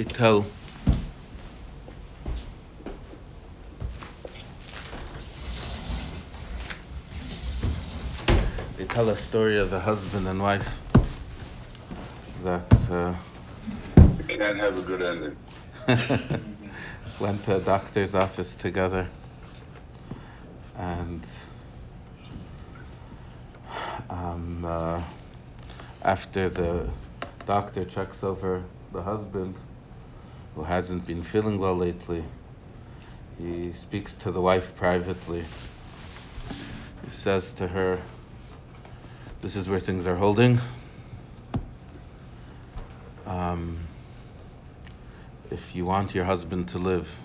[0.00, 0.46] they tell
[8.78, 10.78] they tell a story of a husband and wife
[12.44, 13.14] that uh,
[14.26, 15.36] can't have a good ending.
[17.20, 19.06] went to a doctor's office together
[20.76, 21.26] and
[24.08, 25.02] um, uh,
[26.00, 26.88] after the
[27.44, 29.54] doctor checks over the husband
[30.54, 32.24] who hasn't been feeling well lately.
[33.38, 35.44] He speaks to the wife privately.
[37.04, 38.00] He says to her
[39.42, 40.60] this is where things are holding.
[43.24, 43.78] Um,
[45.50, 47.18] if you want your husband to live,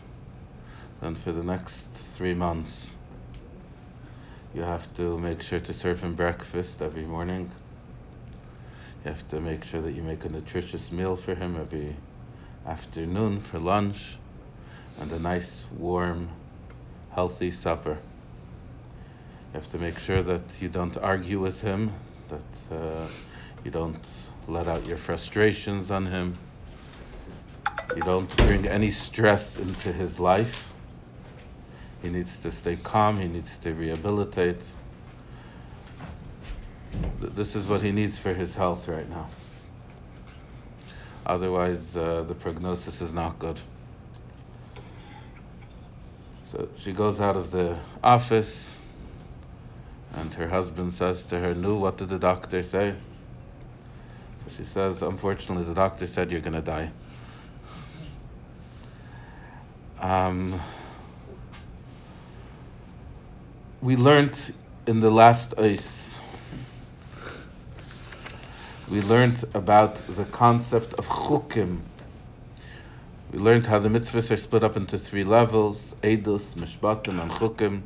[1.01, 2.95] then for the next three months,
[4.53, 7.51] you have to make sure to serve him breakfast every morning.
[9.03, 11.97] You have to make sure that you make a nutritious meal for him every
[12.65, 14.17] afternoon for lunch
[14.99, 16.29] and a nice, warm,
[17.11, 17.97] healthy supper.
[19.53, 21.93] You have to make sure that you don't argue with him,
[22.29, 23.07] that uh,
[23.63, 24.05] you don't
[24.47, 26.37] let out your frustrations on him
[27.95, 30.69] you don't bring any stress into his life.
[32.01, 34.61] He needs to stay calm, he needs to rehabilitate.
[37.21, 39.29] This is what he needs for his health right now.
[41.25, 43.59] Otherwise, uh, the prognosis is not good.
[46.47, 48.77] So she goes out of the office,
[50.13, 52.95] and her husband says to her, Nu, what did the doctor say?
[54.45, 56.91] So she says, Unfortunately, the doctor said you're to die.
[59.99, 60.59] Um,
[63.81, 64.53] we learned
[64.87, 66.04] in the last ice,
[68.89, 71.79] we learned about the concept of chukim.
[73.31, 77.81] We learned how the mitzvahs are split up into three levels: edus, mishpatim, and chukim.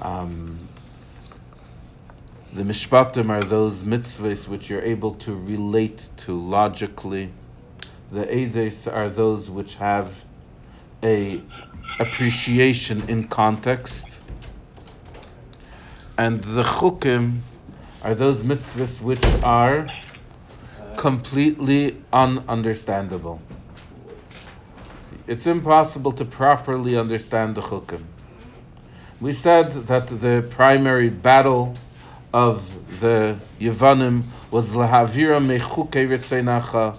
[0.00, 0.68] Um,
[2.52, 7.32] the mishpatim are those mitzvahs which you're able to relate to logically.
[8.10, 10.12] The edus are those which have
[11.04, 11.40] a
[12.00, 14.20] appreciation in context,
[16.16, 17.42] and the chukim
[18.08, 19.86] are those mitzvahs which are
[20.96, 23.38] completely ununderstandable.
[25.26, 28.04] It's impossible to properly understand the chukim.
[29.20, 31.76] We said that the primary battle
[32.32, 36.96] of the Yevanim was lahavira mechukei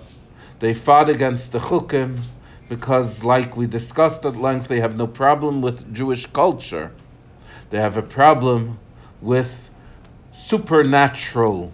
[0.59, 2.21] They fought against the chukim
[2.67, 6.91] because, like we discussed at length, they have no problem with Jewish culture.
[7.71, 8.77] They have a problem
[9.21, 9.68] with
[10.49, 11.71] supernatural,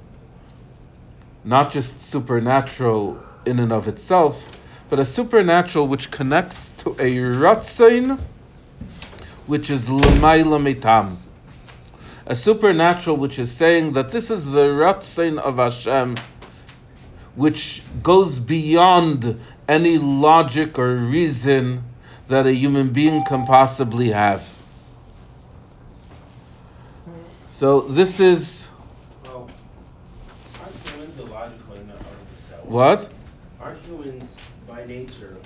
[1.46, 4.46] not just supernatural in and of itself,
[4.90, 8.20] but a supernatural which connects to a ratzain,
[9.46, 11.16] which is l'mayla mitam.
[12.26, 16.18] A supernatural which is saying that this is the ratzain of Hashem,
[17.36, 21.82] which goes beyond any logic or reason
[22.28, 24.46] that a human being can possibly have.
[27.56, 28.68] So this is.
[29.24, 29.50] Well,
[30.62, 32.55] aren't humans illogical in and of themselves?
[32.68, 33.10] What?
[33.62, 34.30] Aren't humans
[34.68, 35.38] by nature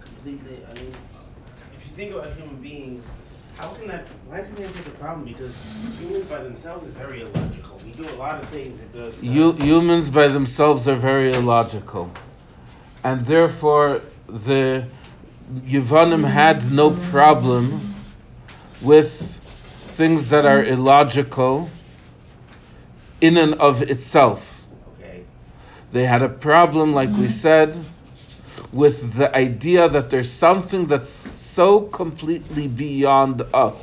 [0.00, 0.64] completely?
[0.70, 0.92] I mean,
[1.74, 3.04] if you think about human beings,
[3.56, 4.06] how can that?
[4.28, 5.26] Why can that be a problem?
[5.26, 5.52] Because
[5.98, 7.80] humans by themselves are very illogical.
[7.84, 9.22] We do a lot of things that does.
[9.22, 12.10] You, humans by themselves are very illogical
[13.04, 14.86] and therefore the
[15.54, 17.94] Yevanim had no problem
[18.80, 19.38] with
[19.94, 21.70] things that are illogical
[23.20, 24.53] in and of itself.
[25.94, 27.78] They had a problem, like we said,
[28.72, 33.76] with the idea that there's something that's so completely beyond us.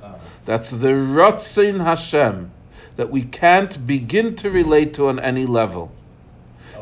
[0.00, 0.14] Uh-huh.
[0.44, 2.52] That's the Ratzin Hashem
[2.94, 5.90] that we can't begin to relate to on any level.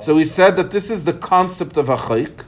[0.02, 2.44] So we said that this is the concept of achayk,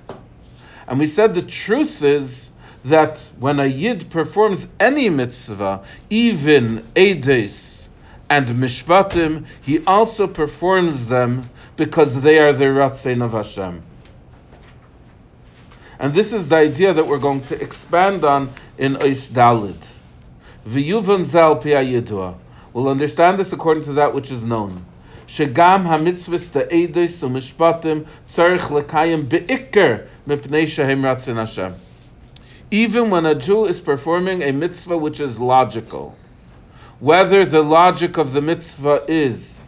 [0.87, 2.51] and we said the truth is
[2.85, 7.89] that when a yid performs any mitzvah, even edes
[8.29, 13.83] and mishpatim, he also performs them because they are the Ratzin of Hashem.
[15.99, 19.77] And this is the idea that we're going to expand on in Ois Dalid.
[21.25, 22.41] Zal.
[22.73, 24.85] We'll understand this according to that which is known.
[25.27, 29.29] Shegam hamitzvus u'mishpatim tzarich lekayim
[30.27, 31.75] mipnei shehem ratzin Hashem.
[32.71, 36.17] Even when a Jew is performing a mitzvah which is logical,
[36.99, 39.60] whether the logic of the mitzvah is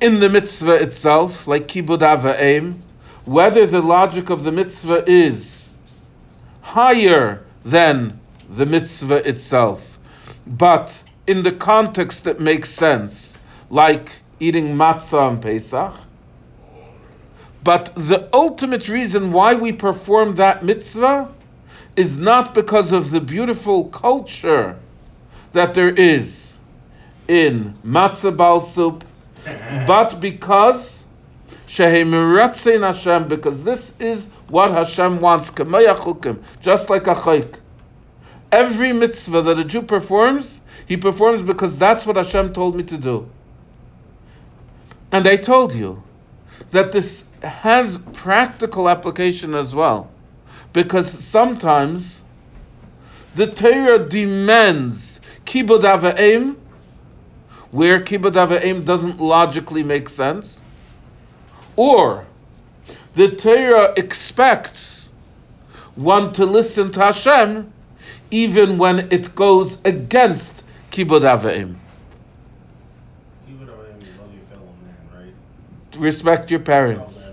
[0.00, 2.78] in the mitzvah itself, like kibud ava'im,
[3.24, 5.68] whether the logic of the mitzvah is
[6.60, 9.98] higher than the mitzvah itself,
[10.46, 13.36] but in the context that makes sense,
[13.70, 14.10] like
[14.40, 15.94] eating matzah on Pesach.
[17.64, 21.34] But the ultimate reason why we perform that mitzvah
[21.96, 24.78] is not because of the beautiful culture
[25.52, 26.56] that there is
[27.26, 29.04] in matzah bal soup,
[29.86, 31.04] but because
[31.66, 35.50] Shehemiratzin Hashem, because this is what Hashem wants,
[36.60, 37.56] just like a chayk.
[38.50, 42.96] Every mitzvah that a Jew performs, he performs because that's what Hashem told me to
[42.96, 43.28] do.
[45.12, 46.02] And I told you
[46.70, 50.10] that this has practical application as well.
[50.72, 52.22] Because sometimes
[53.34, 56.56] the Torah demands kibud ava'im,
[57.70, 60.60] where kibud ava'im doesn't logically make sense,
[61.76, 62.26] or
[63.14, 65.10] the Torah expects
[65.96, 67.72] one to listen to Hashem
[68.30, 71.76] even when it goes against kibud ava'im.
[75.96, 77.32] Respect your parents.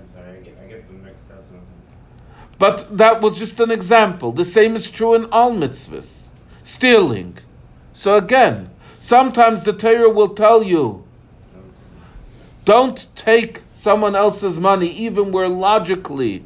[2.58, 4.32] But that was just an example.
[4.32, 6.28] The same is true in all mitzvahs.
[6.64, 7.38] Stealing.
[7.94, 8.70] So again,
[9.06, 11.04] sometimes the Torah will tell you,
[12.64, 16.44] don't take someone else's money, even where logically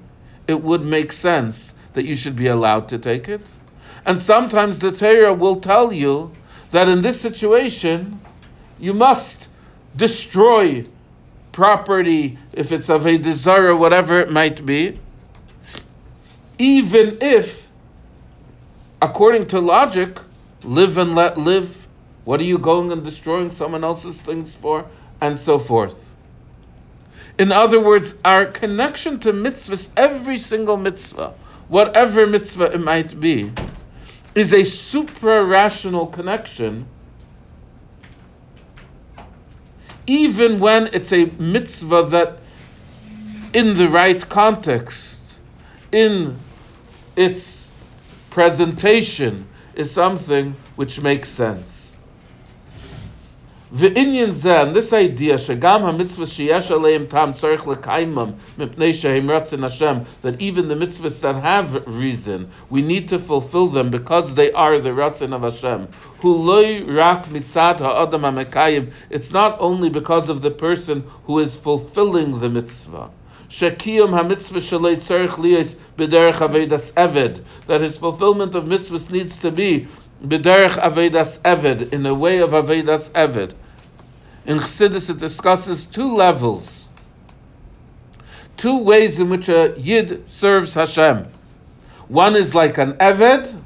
[0.47, 3.41] it would make sense that you should be allowed to take it.
[4.05, 6.31] And sometimes the Torah will tell you
[6.71, 8.19] that in this situation,
[8.79, 9.47] you must
[9.95, 10.85] destroy
[11.51, 14.99] property, if it's of a desire, whatever it might be
[16.59, 17.67] even if,
[19.01, 20.19] according to logic,
[20.63, 21.78] live and let live,
[22.29, 24.85] what are you going and destroying someone else's things for,
[25.19, 26.13] and so forth.
[27.39, 31.33] In other words, our connection to mitzvahs, every single mitzvah,
[31.69, 33.51] whatever mitzvah it might be,
[34.35, 36.85] is a supra rational connection,
[40.05, 42.37] even when it's a mitzvah that,
[43.53, 45.19] in the right context,
[45.91, 46.37] in
[47.15, 47.71] its
[48.29, 51.78] presentation is something which makes sense.
[53.71, 59.61] The Indian Zen, this idea, shagam ha-mitzvah sheyesh aleim tam tzarech lekaimam mipnei shehem ratzin
[59.61, 64.51] Hashem, that even the mitzvahs that have reason, we need to fulfill them because they
[64.53, 65.87] are the ratzin of Hashem.
[66.21, 71.55] Hu loy rak mitzad ha'adam ha it's not only because of the person who is
[71.55, 73.11] fulfilling the mitzvah,
[73.49, 77.43] Shekiyum ha-mitzvah shalei tzarech liyes b'derech avedas eved.
[77.67, 79.87] That his fulfillment of mitzvahs needs to be
[80.23, 83.53] b'derech avedas eved, in a way of avedas eved.
[84.45, 86.89] In Chassidus it discusses two levels,
[88.57, 91.27] two ways in which a yid serves Hashem.
[92.07, 93.61] One is like an eved,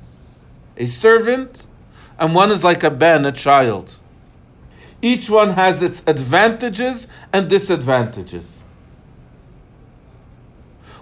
[0.77, 1.65] a servant,
[2.19, 3.95] and one is like a ben, a child.
[5.01, 8.63] Each one has its advantages and disadvantages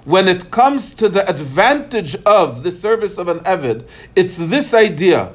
[0.05, 5.31] when it comes to the advantage of the service of an Evid, it's this idea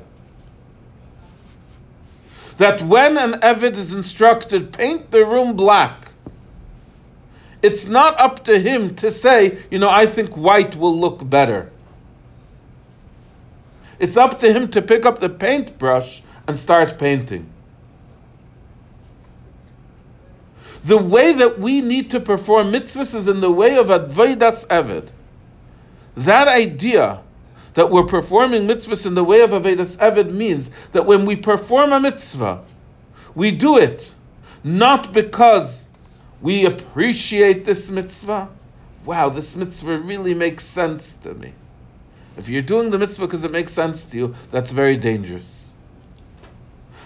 [2.59, 6.13] that when an Evid is instructed, paint the room black,
[7.63, 11.71] it's not up to him to say, you know, I think white will look better.
[13.99, 17.51] It's up to him to pick up the paintbrush and start painting.
[20.85, 25.11] The way that we need to perform mitzvahs is in the way of Avedas Eved.
[26.17, 27.21] That idea
[27.77, 31.93] that we're performing mitzvahs in the way of Avedas Eved means that when we perform
[31.93, 32.65] a mitzvah,
[33.35, 34.11] we do it
[34.65, 35.85] not because
[36.41, 38.49] we appreciate this mitzvah.
[39.05, 41.53] Wow, this mitzvah really makes sense to me.
[42.39, 45.75] If you're doing the mitzvah because it makes sense to you, that's very dangerous.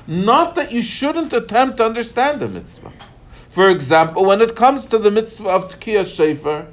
[0.07, 2.93] Not that you shouldn't attempt to understand the mitzvah.
[3.51, 6.69] For example, when it comes to the mitzvah of Tkiyah Shofar,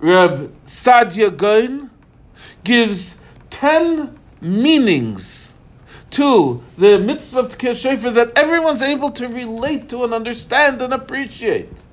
[0.00, 1.90] Reb Sadia Gaon
[2.66, 3.14] gives
[3.48, 5.52] ten meanings
[6.10, 10.92] to the mitzvah of Tkiyah Shofar that everyone's able to relate to and understand and
[10.92, 11.84] appreciate.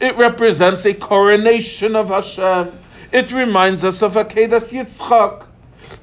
[0.00, 2.78] It represents a coronation of Hashem.
[3.12, 5.46] It reminds us of Akedas Yitzchak.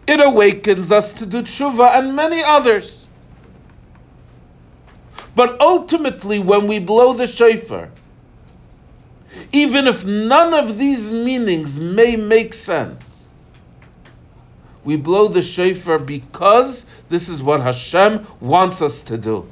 [0.07, 3.07] It awakens us to do tshuva and many others.
[5.35, 7.89] But ultimately, when we blow the shofar,
[9.51, 13.29] even if none of these meanings may make sense,
[14.83, 19.47] we blow the shofar because this is what Hashem wants us to do.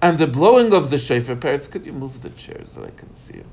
[0.00, 3.14] And the blowing of the shofar, parents, could you move the chairs so I can
[3.14, 3.44] see you?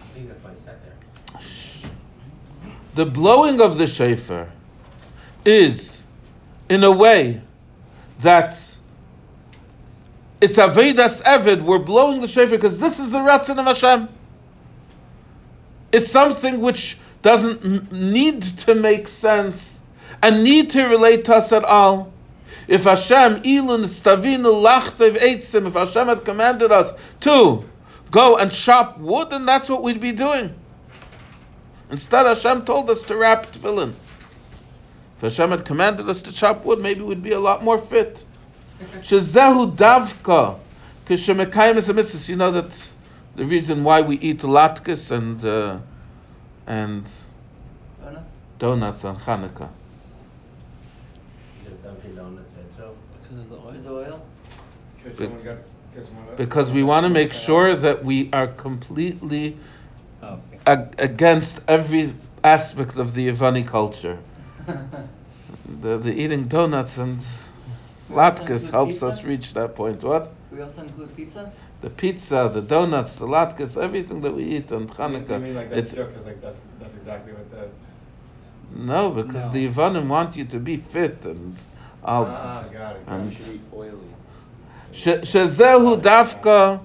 [0.00, 0.80] I think that's why I sat
[1.82, 1.90] there.
[2.94, 4.48] The blowing of the shofar
[5.44, 6.02] is
[6.68, 7.40] in a way
[8.20, 8.56] that
[10.44, 14.10] it's Avedas Evid, we're blowing the shofar because this is the Ratzon of Hashem.
[15.90, 19.80] It's something which doesn't need to make sense
[20.22, 22.12] and need to relate to us at all.
[22.68, 27.64] If Hashem, Ilun, Stavinu, Lachtev, Eitzim, if Hashem had commanded us to
[28.10, 30.54] go and chop wood, then that's what we'd be doing.
[31.90, 33.94] Instead, Hashem told us to wrap tefillin.
[35.16, 38.22] If Hashem had commanded us to chop wood, maybe we'd be a lot more fit.
[38.80, 40.58] Shezehu davka,
[41.06, 42.30] kishemekayim is a mitzvah.
[42.30, 42.92] You know that
[43.36, 45.78] the reason why we eat latkes and uh,
[46.66, 47.04] and
[48.00, 48.34] Donuts?
[48.58, 49.68] donuts on Hanukkah.
[52.16, 52.94] Donuts so.
[53.22, 53.70] Because of the oil.
[53.70, 54.26] Is oil?
[54.96, 55.56] Because Be- got,
[55.90, 59.56] because someone else- Because we want to make sure that we are completely
[60.22, 60.58] Oh, okay.
[60.66, 64.18] ag- against every aspect of the Yevani culture.
[65.80, 67.53] The, the eating donuts and We also
[68.10, 69.06] latkes helps pizza?
[69.06, 70.02] us reach that point.
[70.02, 70.32] What?
[70.52, 71.52] we also include pizza?
[71.80, 75.42] The pizza, the donuts, the latkes, everything that we eat on You Hanukkah.
[75.42, 77.68] mean like that's it's, joke, because like that's, that's exactly what the,
[78.76, 79.52] no, because No.
[79.52, 81.56] the Yevanim want you to be fit and
[82.02, 82.24] all.
[82.26, 83.02] ah, got it.
[83.06, 83.36] and- it.
[83.38, 83.92] should eat oily.
[84.92, 86.80] Sh- Shezehu dafka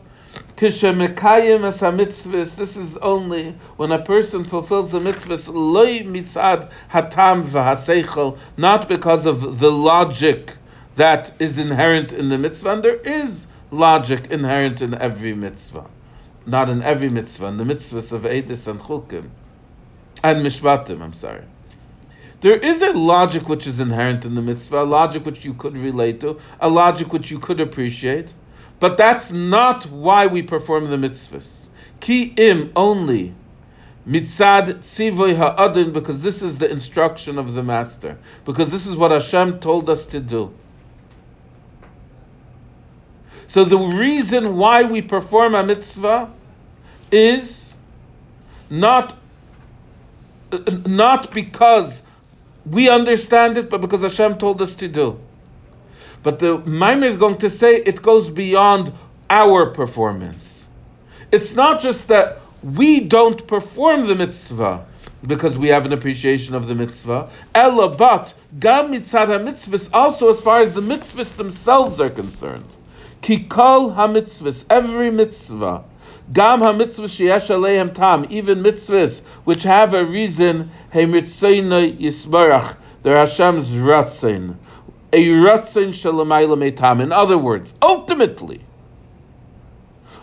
[0.58, 2.56] kishemekayim es hamitzvahs.
[2.56, 9.26] This is only when a person fulfills the mitzvahs loy mitzad hatam v'haseichel, not because
[9.26, 10.56] of the logic
[11.00, 12.74] that is inherent in the mitzvah.
[12.74, 15.86] And there is logic inherent in every mitzvah,
[16.46, 17.48] not in every mitzvah.
[17.48, 19.30] In the mitzvahs of Edis and Chukim
[20.24, 21.02] and Mishpatim.
[21.02, 21.46] I'm sorry.
[22.42, 25.78] There is a logic which is inherent in the mitzvah, a logic which you could
[25.78, 28.34] relate to, a logic which you could appreciate,
[28.82, 31.68] but that's not why we perform the mitzvahs.
[32.02, 33.34] Ki im only
[34.06, 39.12] mitzad tzivoy ha'adin, because this is the instruction of the master, because this is what
[39.12, 40.54] Hashem told us to do.
[43.50, 46.32] So the reason why we perform a mitzvah
[47.12, 47.74] is
[48.70, 49.18] not
[50.86, 52.04] not because
[52.64, 55.20] we understand it, but because Hashem told us to do.
[56.22, 58.94] But the Maimer is going to say it goes beyond
[59.32, 60.68] our performance.
[61.32, 64.86] It's not just that we don't perform the mitzvah
[65.26, 67.32] because we have an appreciation of the mitzvah.
[67.56, 72.76] Ella, but gam mitzvah mitzvahs also as far as the mitzvahs themselves are concerned.
[73.22, 75.84] Kikol ha-mitzvahs, every mitzvah.
[76.32, 83.18] Gam ha-mitzvah sheyesh aleihem tam, even mitzvahs which have a reason, hey mitzvah yisbarach, they're
[83.18, 84.56] Hashem's ratzin.
[85.12, 87.02] A ratzin shalamayla metam.
[87.02, 88.62] In other words, ultimately,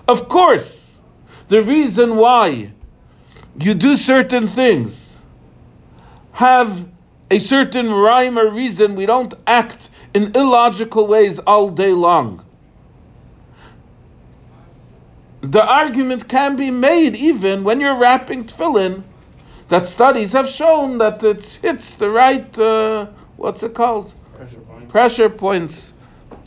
[0.09, 0.99] of course,
[1.49, 2.71] the reason why
[3.61, 5.17] you do certain things
[6.33, 6.87] have
[7.31, 8.95] a certain rhyme or reason.
[8.95, 12.45] We don't act in illogical ways all day long.
[15.51, 19.05] The argument can be made even when you're wrapping tefillin,
[19.69, 24.13] that studies have shown that it hits the right, uh, what's it called?
[24.35, 24.89] Pressure point.
[24.89, 25.95] Pressure points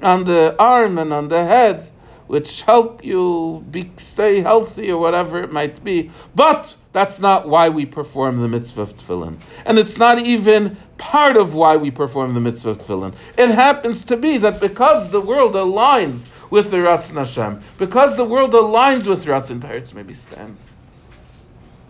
[0.01, 1.89] on the arm and on the head,
[2.27, 6.11] which help you be, stay healthy or whatever it might be.
[6.35, 9.37] But that's not why we perform the mitzvah of tefillin.
[9.65, 13.13] And it's not even part of why we perform the mitzvah of tefillin.
[13.37, 18.25] It happens to be that because the world aligns with the Ratzon Hashem, because the
[18.25, 20.57] world aligns with Ratzon, parents maybe stand.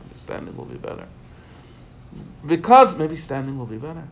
[0.03, 1.07] Maybe standing will be better.
[2.45, 4.03] Because, maybe standing will be better.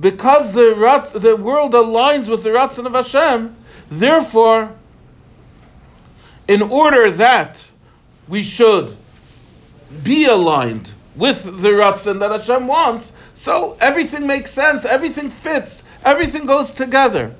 [0.00, 3.54] Because the, Ratz, the world aligns with the Ratzon of Hashem,
[3.90, 4.72] therefore,
[6.48, 7.64] in order that
[8.28, 8.96] we should
[10.02, 16.44] be aligned with the Ratzon that Hashem wants, so everything makes sense, everything fits, everything
[16.44, 17.34] goes together.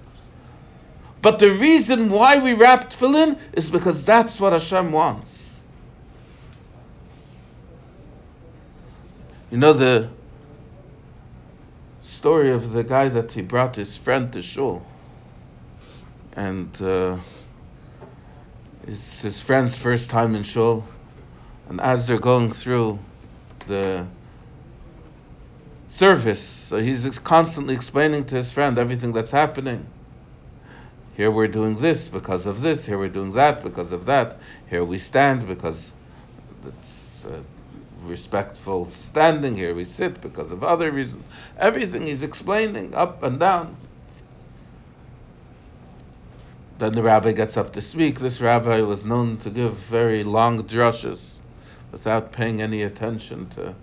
[1.25, 5.59] But the reason why we wrap tefillin is because that's what Hashem wants.
[9.51, 10.11] You know the
[12.03, 14.85] story of the guy that he brought his friend to shul,
[16.35, 17.17] and uh,
[18.87, 20.87] it's his friend's first time in shul,
[21.71, 22.99] and as they're going through
[23.67, 24.07] the
[25.89, 29.87] service, so he's constantly explaining to his friend everything that's happening.
[31.17, 32.87] Here we're doing this because of this.
[32.87, 34.39] Here we're doing that because of that.
[34.69, 35.93] Here we stand because
[36.67, 37.25] it's
[38.05, 39.57] respectful standing.
[39.57, 41.25] Here we sit because of other reasons.
[41.59, 43.77] Everything he's explaining up and down.
[46.79, 48.19] then the rabbi gets up to speak.
[48.19, 51.41] This rabbi was known to give very long drushes
[51.93, 53.75] without paying any attention to.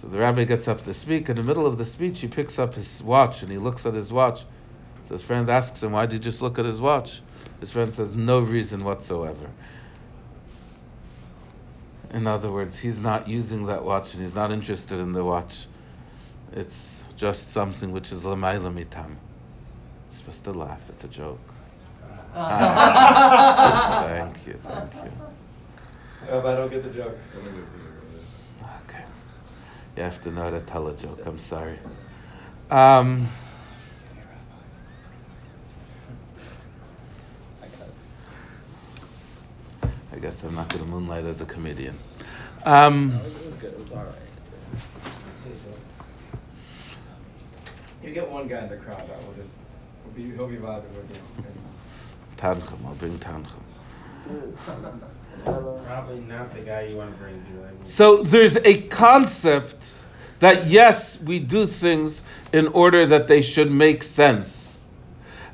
[0.00, 1.28] So the rabbi gets up to speak.
[1.28, 3.92] In the middle of the speech, he picks up his watch and he looks at
[3.92, 4.44] his watch.
[5.10, 7.20] So his friend asks him, Why did you just look at his watch?
[7.58, 9.50] His friend says, No reason whatsoever.
[12.12, 15.66] In other words, he's not using that watch and he's not interested in the watch.
[16.52, 19.16] It's just something which is lamayla mitam.
[20.10, 20.80] You're supposed to laugh.
[20.90, 21.40] It's a joke.
[22.34, 25.12] thank you, thank you.
[26.30, 27.18] Oh, I don't get the joke.
[28.84, 29.02] Okay.
[29.96, 31.26] You have to know how to tell a joke.
[31.26, 31.80] I'm sorry.
[32.70, 33.26] Um,
[40.30, 41.98] guess I'm not going to moonlight as a comedian.
[42.64, 43.72] Um, It was good.
[43.72, 44.14] It was alright.
[48.04, 49.56] You get one guy in the crowd that will just,
[50.04, 51.44] he'll be, he'll be vibing with you.
[52.36, 53.58] Tanchem, I'll bring Tanchem.
[55.84, 57.66] Probably not the guy you want to bring here.
[57.66, 59.94] I mean, So there's a concept
[60.38, 62.22] that yes, we do things
[62.52, 64.78] in order that they should make sense.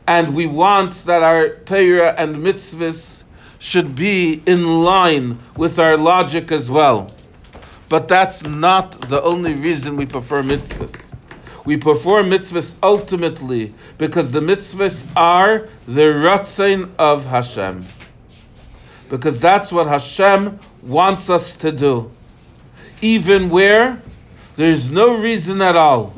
[0.06, 3.24] And we want that our Torah and mitzvahs
[3.58, 7.10] should be in line with our logic as well.
[7.88, 11.14] But that's not the only reason we prefer mitzvahs.
[11.64, 17.84] We perform mitzvahs ultimately because the mitzvahs are the ratzain of Hashem.
[19.08, 22.10] Because that's what Hashem wants us to do.
[23.00, 24.00] Even where
[24.56, 26.14] there's no reason at all.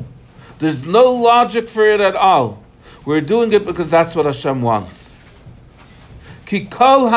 [0.59, 2.63] There's no logic for it at all.
[3.05, 4.98] We're doing it because that's what Hashem wants.
[6.49, 7.07] Ki kol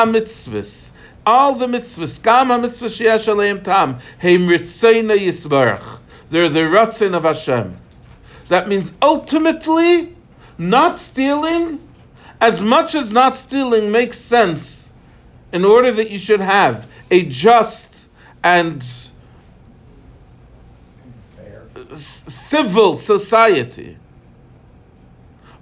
[1.25, 5.97] all the mitzvahs, gam ha-mitzvah sheyesh tam, heim ritzeina yisbarach.
[6.29, 7.75] They're the ratzin of Hashem.
[8.49, 10.15] That means ultimately,
[10.59, 11.79] not stealing,
[12.39, 14.87] as much as not stealing makes sense,
[15.51, 18.07] in order that you should have a just
[18.43, 18.83] and
[21.91, 23.97] s- civil society.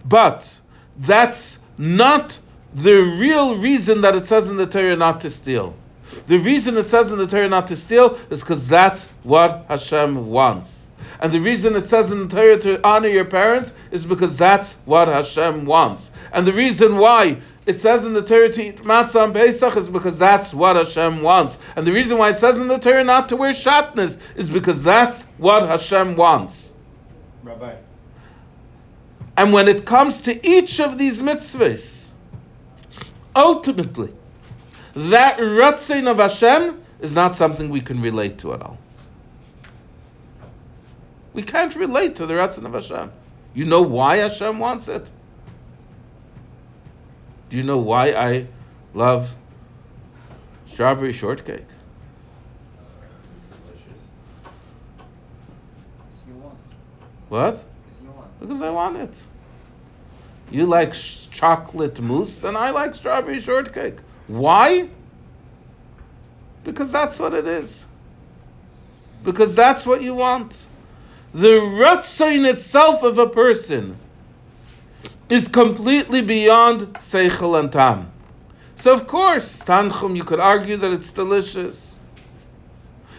[0.03, 0.53] But
[0.97, 2.37] that's not
[2.73, 5.75] the real reason that it says in the Torah not to steal.
[6.27, 10.27] The reason it says in the Torah not to steal is because that's what Hashem
[10.27, 10.89] wants.
[11.19, 14.73] And the reason it says in the Torah to honor your parents is because that's
[14.85, 16.11] what Hashem wants.
[16.31, 19.89] And the reason why it says in the Torah to eat matzah on Pesach is
[19.89, 21.59] because that's what Hashem wants.
[21.75, 24.81] And the reason why it says in the Torah not to wear shatnez is because
[24.81, 26.73] that's what Hashem wants.
[27.43, 27.75] Rabbi.
[29.37, 32.00] And when it comes to each of these mitzvahs,
[33.35, 34.13] ultimately,
[34.95, 38.77] that ratzin of Hashem is not something we can relate to at all.
[41.33, 43.11] We can't relate to the ratzin of Hashem.
[43.53, 45.09] You know why Hashem wants it?
[47.49, 48.47] Do you know why I
[48.93, 49.35] love
[50.67, 51.65] strawberry shortcake?
[56.27, 56.57] You want.
[57.27, 57.53] What?
[57.55, 57.65] Because
[58.03, 58.39] you want.
[58.39, 59.13] Because I want it.
[60.51, 63.99] You like sh- chocolate mousse, and I like strawberry shortcake.
[64.27, 64.89] Why?
[66.63, 67.85] Because that's what it is.
[69.23, 70.67] Because that's what you want.
[71.33, 73.95] The ratzain itself of a person
[75.29, 78.11] is completely beyond seichel and tam.
[78.75, 81.95] So of course, tanchum, you could argue that it's delicious.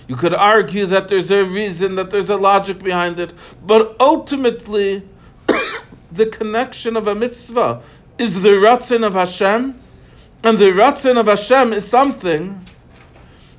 [0.08, 3.32] You could argue that there's a reason, that there's a logic behind it,
[3.64, 5.02] but ultimately,
[6.14, 7.82] the connection of a mitzvah
[8.18, 9.80] is the ratzin of Hashem,
[10.44, 12.60] and the ratzin of Hashem is something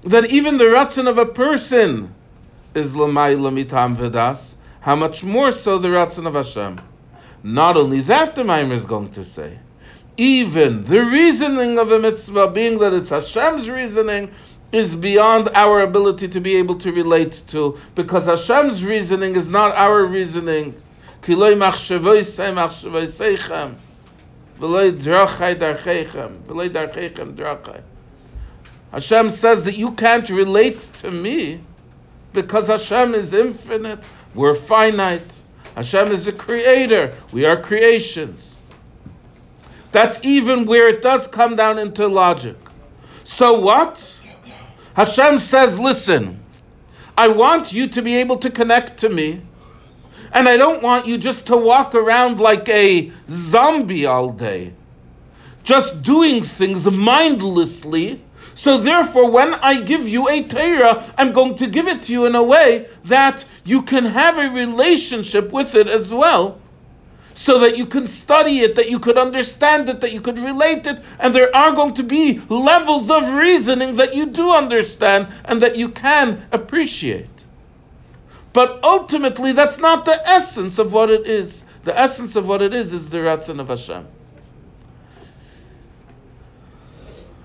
[0.03, 2.13] that even the ratzin of a person
[2.75, 4.55] is lamay lamitam vedas.
[4.81, 6.81] How much more so the ratzin of Hashem?
[7.43, 9.59] Not only that, the Maimer is going to say,
[10.17, 14.31] even the reasoning of a mitzvah, being that it's Hashem's reasoning,
[14.71, 19.75] is beyond our ability to be able to relate to, because Hashem's reasoning is not
[19.75, 20.81] our reasoning.
[21.23, 23.75] Kiloi machshavosei machshavoseichem,
[24.59, 27.81] v'loi drachai darcheichem, v'loi darcheichem drachai.
[28.91, 31.61] Hashem says that you can't relate to me
[32.33, 34.03] because Hashem is infinite,
[34.35, 35.39] we're finite.
[35.75, 38.57] Hashem is a creator, we are creations.
[39.91, 42.57] That's even where it does come down into logic.
[43.23, 44.19] So what?
[44.95, 46.43] Hashem says, listen,
[47.17, 49.41] I want you to be able to connect to me,
[50.31, 54.73] and I don't want you just to walk around like a zombie all day,
[55.63, 58.21] just doing things mindlessly.
[58.55, 62.25] So therefore, when I give you a Torah, I'm going to give it to you
[62.25, 66.59] in a way that you can have a relationship with it as well.
[67.35, 70.85] so that you can study it, that you could understand it, that you could relate
[70.87, 75.61] it, and there are going to be levels of reasoning that you do understand and
[75.61, 77.32] that you can appreciate.
[78.53, 81.63] But ultimately, that's not the essence of what it is.
[81.83, 84.07] The essence of what it is is the Ratzon of Hashem.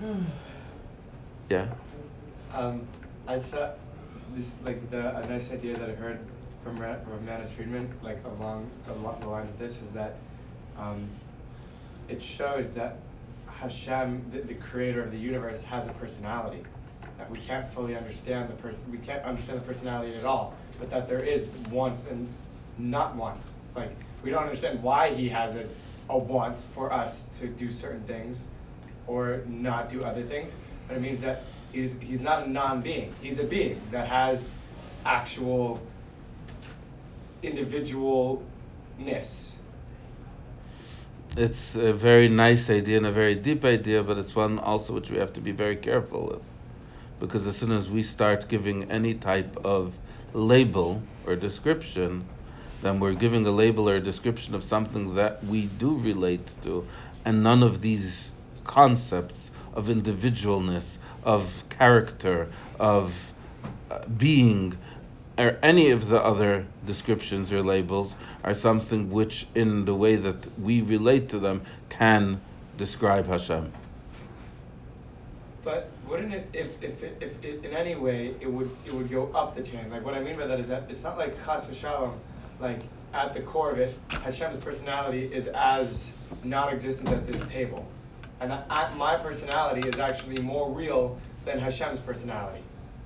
[1.49, 1.67] Yeah.
[2.53, 2.87] Um,
[3.27, 3.79] I thought
[4.35, 6.19] this like the a nice idea that I heard
[6.63, 10.17] from from Manis Friedman, like along along the lines of this, is that
[10.77, 11.09] um,
[12.07, 12.99] it shows that
[13.47, 16.63] Hashem, the, the creator of the universe, has a personality.
[17.17, 20.89] That we can't fully understand the person, we can't understand the personality at all, but
[20.89, 22.27] that there is wants and
[22.77, 23.47] not wants.
[23.75, 23.91] Like
[24.23, 25.65] we don't understand why he has a,
[26.09, 28.45] a want for us to do certain things
[29.07, 30.51] or not do other things.
[30.87, 33.13] But it means that he's he's not a non-being.
[33.21, 34.55] He's a being that has
[35.05, 35.79] actual
[37.43, 39.53] individualness.
[41.37, 45.11] It's a very nice idea and a very deep idea, but it's one also which
[45.11, 46.58] we have to be very careful with.
[47.19, 49.97] Because as soon as we start giving any type of
[50.33, 52.25] label or description,
[52.81, 56.87] then we're giving a label or a description of something that we do relate to,
[57.25, 58.29] and none of these
[58.63, 63.33] concepts of individualness, of character, of
[63.91, 64.77] uh, being,
[65.37, 70.47] or any of the other descriptions or labels are something which, in the way that
[70.59, 72.39] we relate to them, can
[72.77, 73.73] describe Hashem.
[75.63, 79.09] But wouldn't it, if, if, if, if it, in any way it would it would
[79.09, 79.89] go up the chain?
[79.89, 82.13] Like what I mean by that is that it's not like Chas v'Shalom,
[82.59, 82.79] like
[83.13, 86.11] at the core of it, Hashem's personality is as
[86.43, 87.85] non-existent as this table,
[88.39, 92.63] and that my personality is actually more real than Hashem's personality,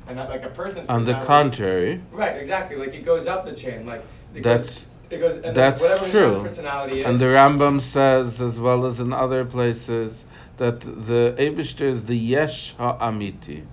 [0.07, 0.87] and that like a person's.
[0.87, 2.01] On the contrary.
[2.11, 2.77] Right, exactly.
[2.77, 4.03] Like it goes up the chain, like.
[4.33, 4.81] That's.
[4.81, 6.45] Goes, it goes, and that's whatever true.
[6.45, 6.57] Is.
[6.57, 10.25] And the Rambam says, as well as in other places,
[10.57, 13.63] that the Abishter is the Yesh Ha'amiti.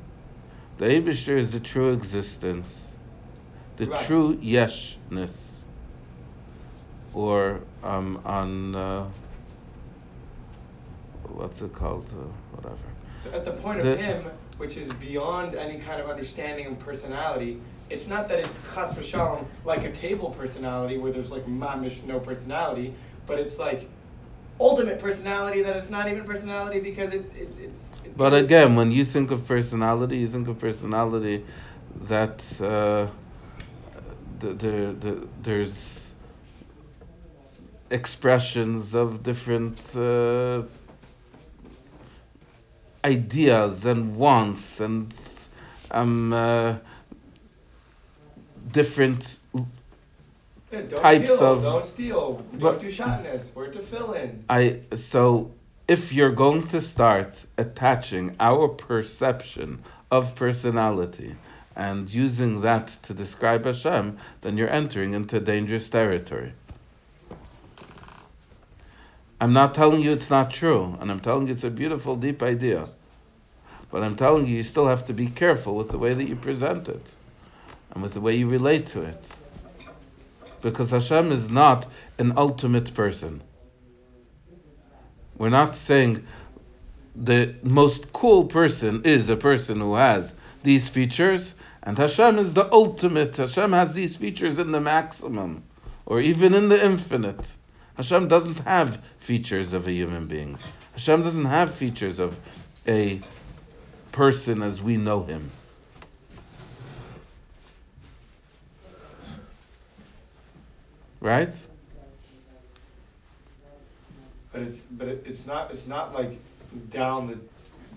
[0.78, 2.94] The Abishter is the true existence,
[3.76, 4.00] the Right.
[4.00, 5.64] true Yeshness.
[7.12, 9.06] Or um, on, uh,
[11.28, 12.06] what's it called?
[12.12, 12.76] Uh, whatever.
[13.22, 14.24] So at the point of him,
[14.56, 19.44] which is beyond any kind of understanding and personality, it's not that it's chas v'shalom
[19.64, 22.94] like a table personality where there's like mamish no personality,
[23.26, 23.88] but it's like
[24.61, 27.81] ultimate personality that it's not even personality because it, it it's.
[28.05, 31.46] It But again, when you think of personality, you think of personality
[32.03, 33.09] that uh,
[34.40, 36.14] the, the, the, there's
[37.90, 40.62] expressions of different uh,
[43.05, 45.14] ideas and wants and
[45.92, 46.77] um, uh,
[48.73, 49.39] different
[50.70, 54.44] Yeah, don't types steal, of- don't steal, don't do shatnez, where to fill in.
[54.48, 55.52] I so
[55.88, 61.35] if you're going to start attaching our perception of personality
[61.74, 66.52] and using that to describe Hashem, then you're entering into dangerous territory.
[69.40, 72.42] I'm not telling you it's not true, and I'm telling you it's a beautiful, deep
[72.42, 72.88] idea.
[73.90, 76.37] But I'm telling you, you still have to be careful with the way that you
[76.37, 77.14] present it
[77.92, 79.35] and with the way you relate to it.
[80.61, 81.87] Because Hashem is not
[82.18, 83.42] an ultimate person.
[85.38, 86.27] We're not saying
[87.16, 92.70] the most cool person is a person who has these features, and Hashem is the
[92.73, 93.37] ultimate.
[93.37, 95.62] Hashem has these features in the maximum,
[96.07, 97.57] or even in the infinite.
[97.94, 100.59] Hashem doesn't have features of a human being.
[100.92, 102.37] Hashem doesn't have features of
[102.87, 103.20] a
[104.12, 105.51] person as we know him.
[111.20, 111.54] Right?
[114.52, 116.38] But it's but it, it's not it's not like
[116.90, 117.38] down the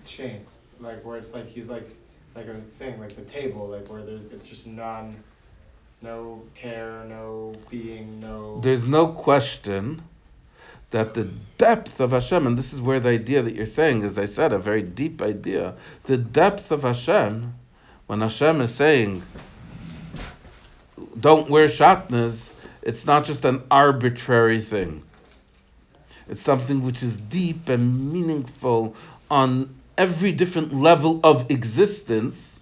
[0.06, 0.44] chain,
[0.80, 1.88] like where it's like he's like
[2.34, 5.16] like I was saying like the table like where there's it's just non,
[6.02, 8.60] no care, no being, no.
[8.60, 10.02] There's no question
[10.90, 14.16] that the depth of Hashem, and this is where the idea that you're saying, as
[14.16, 17.52] I said, a very deep idea, the depth of Hashem,
[18.06, 19.24] when Hashem is saying,
[21.18, 22.52] don't wear shatnas,
[22.84, 25.02] it's not just an arbitrary thing.
[26.28, 28.94] It's something which is deep and meaningful
[29.30, 32.60] on every different level of existence.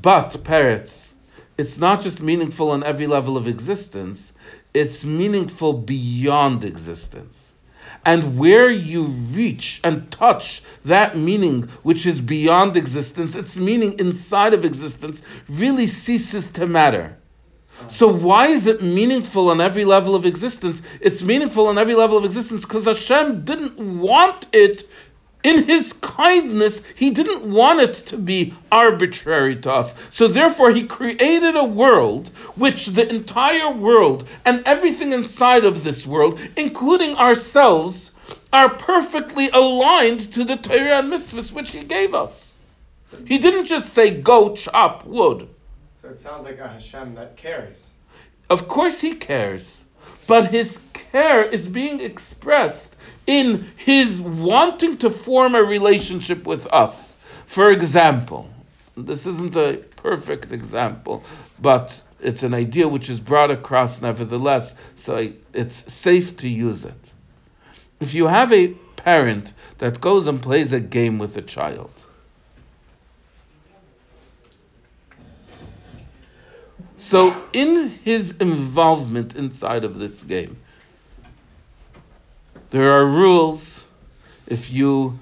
[0.00, 1.14] But, parrots,
[1.58, 4.32] it's not just meaningful on every level of existence,
[4.72, 7.52] it's meaningful beyond existence.
[8.04, 14.54] And where you reach and touch that meaning which is beyond existence, its meaning inside
[14.54, 17.16] of existence, really ceases to matter.
[17.88, 20.82] So why is it meaningful on every level of existence?
[21.00, 24.84] It's meaningful on every level of existence because Hashem didn't want it
[25.46, 29.94] in his kindness, he didn't want it to be arbitrary to us.
[30.10, 36.04] So therefore, he created a world which the entire world and everything inside of this
[36.04, 38.10] world, including ourselves,
[38.52, 42.52] are perfectly aligned to the Torah and mitzvahs which he gave us.
[43.24, 45.48] He didn't just say, go chop wood.
[46.10, 47.88] It sounds like a Hashem that cares.
[48.48, 49.84] Of course he cares.
[50.28, 52.94] But his care is being expressed
[53.26, 57.16] in his wanting to form a relationship with us.
[57.46, 58.48] For example,
[58.96, 61.24] this isn't a perfect example,
[61.60, 67.12] but it's an idea which is brought across nevertheless, so it's safe to use it.
[67.98, 71.92] If you have a parent that goes and plays a game with a child,
[77.06, 80.56] so in his involvement inside of this game,
[82.70, 83.84] there are rules.
[84.48, 85.16] If you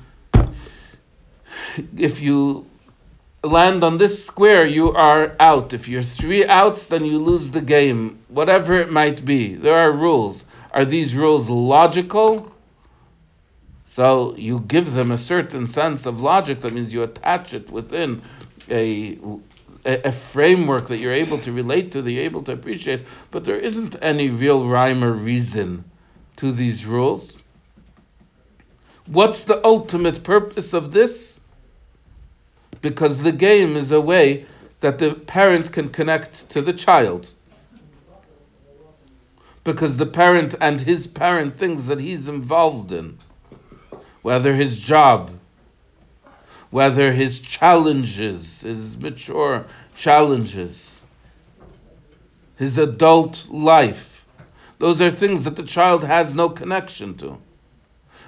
[1.99, 2.65] if you
[3.43, 5.75] land on this square, you are out.
[5.75, 8.19] If you're three outs, then you lose the game.
[8.29, 10.47] Whatever it might be, there are rules.
[10.73, 12.51] Are these rules logical?
[13.85, 16.63] So you give them a certain sense of logic.
[16.63, 18.23] That means you attach it within
[18.71, 19.19] a
[19.85, 23.03] a, framework that you're able to relate to, that you're able to appreciate.
[23.31, 25.85] But there isn't any real rhyme or reason
[26.37, 27.37] to these rules.
[29.07, 31.39] What's the ultimate purpose of this?
[32.81, 34.47] Because the game is a way
[34.81, 37.33] that the parent can connect to the child.
[39.63, 43.19] Because the parent and his parent things that he's involved in,
[44.23, 45.31] whether his job,
[46.75, 51.05] whether his challenges, his mature challenges,
[52.57, 54.27] his adult life,
[54.81, 57.39] those are things that the child has no connection to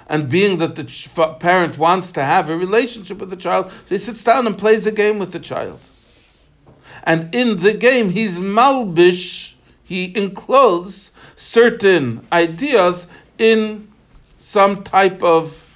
[0.07, 3.95] and being that the ch- parent wants to have a relationship with the child, so
[3.95, 5.81] he sits down and plays a game with the child.
[7.03, 13.07] And in the game, he's malbish, he encloses certain ideas
[13.37, 13.89] in
[14.37, 15.66] some type of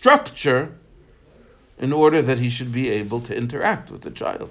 [0.00, 0.72] structure
[1.78, 4.50] in order that he should be able to interact with the child.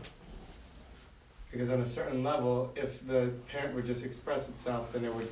[1.52, 5.30] Because on a certain level, if the parent would just express itself, then it would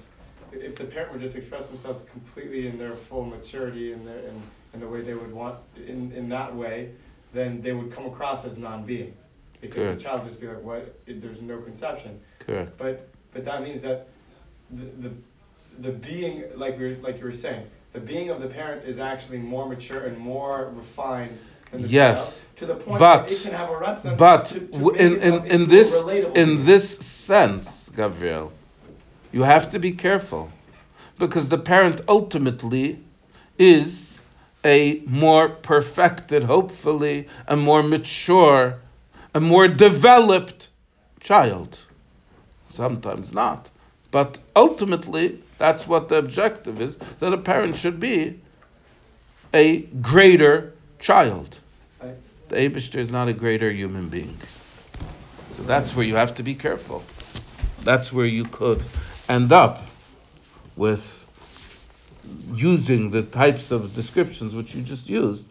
[0.51, 4.41] if the parent would just express themselves completely in their full maturity and their in,
[4.73, 6.91] in the way they would want in, in that way,
[7.33, 9.13] then they would come across as non-being.
[9.61, 9.97] Because Correct.
[9.99, 10.99] the child would just be like, what?
[11.05, 12.19] There's no conception.
[12.39, 12.75] Correct.
[12.77, 14.07] But but that means that
[14.71, 15.11] the the,
[15.79, 19.37] the being, like we like you were saying, the being of the parent is actually
[19.37, 21.37] more mature and more refined
[21.71, 22.17] than the yes.
[22.17, 25.45] child to the point but, that it can have a But to, to in in,
[25.45, 26.01] in this
[26.35, 28.51] in this sense, Gabriel
[29.31, 30.49] you have to be careful
[31.19, 32.99] because the parent ultimately
[33.57, 34.19] is
[34.63, 38.79] a more perfected, hopefully, a more mature,
[39.33, 40.69] a more developed
[41.19, 41.79] child.
[42.69, 43.69] Sometimes not.
[44.11, 48.39] But ultimately, that's what the objective is that a parent should be
[49.53, 51.59] a greater child.
[52.49, 54.37] The Abishter is not a greater human being.
[55.55, 57.03] So that's where you have to be careful.
[57.81, 58.83] That's where you could
[59.27, 59.81] end up
[60.75, 61.25] with
[62.53, 65.47] using the types of descriptions which you just used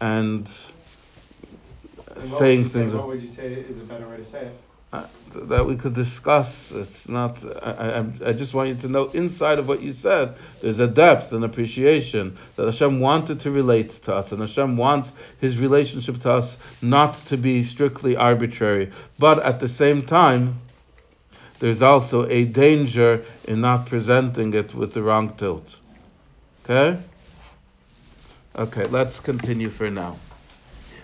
[0.00, 0.50] and,
[2.14, 2.92] and saying things.
[2.92, 4.60] Say, what would you say is a better way to say it?
[4.92, 6.70] Uh, that we could discuss.
[6.70, 7.42] It's not.
[7.62, 10.86] I, I, I, just want you to know inside of what you said, there's a
[10.86, 16.18] depth and appreciation that Hashem wanted to relate to us, and Hashem wants His relationship
[16.18, 20.60] to us not to be strictly arbitrary, but at the same time,
[21.58, 25.78] there's also a danger in not presenting it with the wrong tilt.
[26.64, 27.00] Okay?
[28.56, 30.18] Okay, let's continue for now.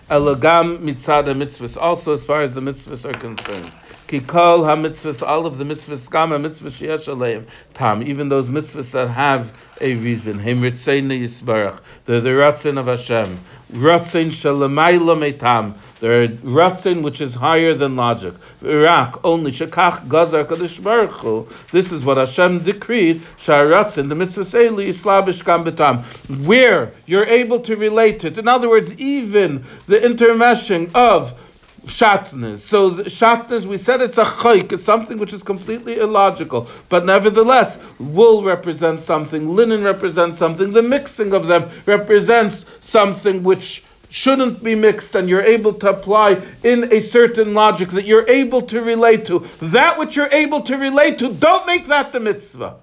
[0.09, 3.71] Elagam mitzada mitzvahs, also as far as the mitzvahs are concerned.
[4.09, 7.45] Kikol ha-mitzvahs, all of the mitzvahs, gam ha-mitzvahs sheyesh aleim,
[7.75, 10.39] tam, even those mitzvahs that have a reason.
[10.39, 13.39] Hem ritzein yisbarach, they're the ratzin of Hashem.
[13.71, 18.33] Ratzin shalamayla metam, there are ratzin which is higher than logic.
[18.63, 21.47] Iraq only shekach gazar kadosh baruch Hu.
[21.71, 23.21] This is what Hashem decreed.
[23.37, 26.03] Sharatzin the mitzvah seili islabish kam betam.
[26.47, 28.39] Where you're able to relate it.
[28.39, 31.39] In other words, even the intermeshing of
[31.85, 32.59] shatnez.
[32.59, 36.67] So shatnez, we said it's a chayk, it's something which is completely illogical.
[36.89, 43.83] But nevertheless, wool represents something, linen represents something, the mixing of them represents something which
[44.09, 48.61] shouldn't be mixed and you're able to apply in a certain logic that you're able
[48.61, 49.39] to relate to.
[49.61, 52.77] That which you're able to relate to, don't make that the mitzvah.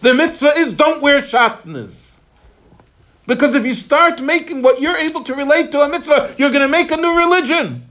[0.00, 2.16] The mitzvah is don't wear shatnez.
[3.26, 6.62] Because if you start making what you're able to relate to a mitzvah, you're going
[6.62, 7.88] to make a new religion.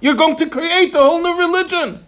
[0.00, 2.04] You're going to create a whole new religion.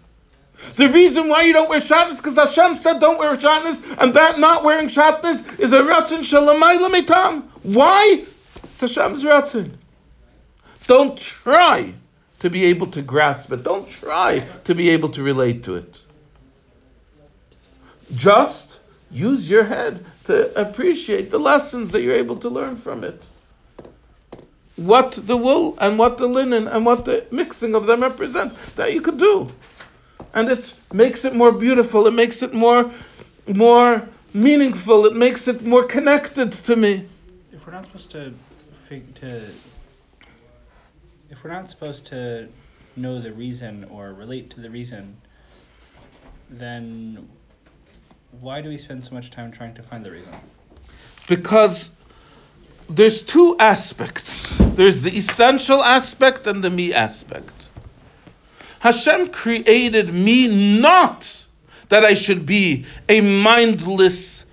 [0.75, 4.39] The reason why you don't wear shatnez because Hashem said don't wear shatnez, and that
[4.39, 7.43] not wearing shatnez is a ratzin shalamayla mitam.
[7.63, 8.25] Why?
[8.63, 9.71] It's Hashem's ratzin.
[10.87, 11.93] Don't try
[12.39, 13.63] to be able to grasp it.
[13.63, 16.01] Don't try to be able to relate to it.
[18.15, 18.79] Just
[19.11, 23.27] use your head to appreciate the lessons that you're able to learn from it.
[24.85, 28.93] What the wool and what the linen and what the mixing of them represent, that
[28.93, 29.51] you could do.
[30.33, 32.91] And it makes it more beautiful, it makes it more
[33.47, 37.07] more meaningful, it makes it more connected to me.
[37.51, 38.33] If we're not supposed to
[39.15, 39.41] to
[41.29, 42.47] if we're not supposed to
[42.95, 45.15] know the reason or relate to the reason,
[46.49, 47.29] then
[48.39, 50.33] why do we spend so much time trying to find the reason?
[51.27, 51.91] Because
[52.89, 54.57] there's two aspects.
[54.57, 57.69] There's the essential aspect and the me aspect.
[58.79, 61.45] Hashem created me not
[61.89, 64.45] that I should be a mindless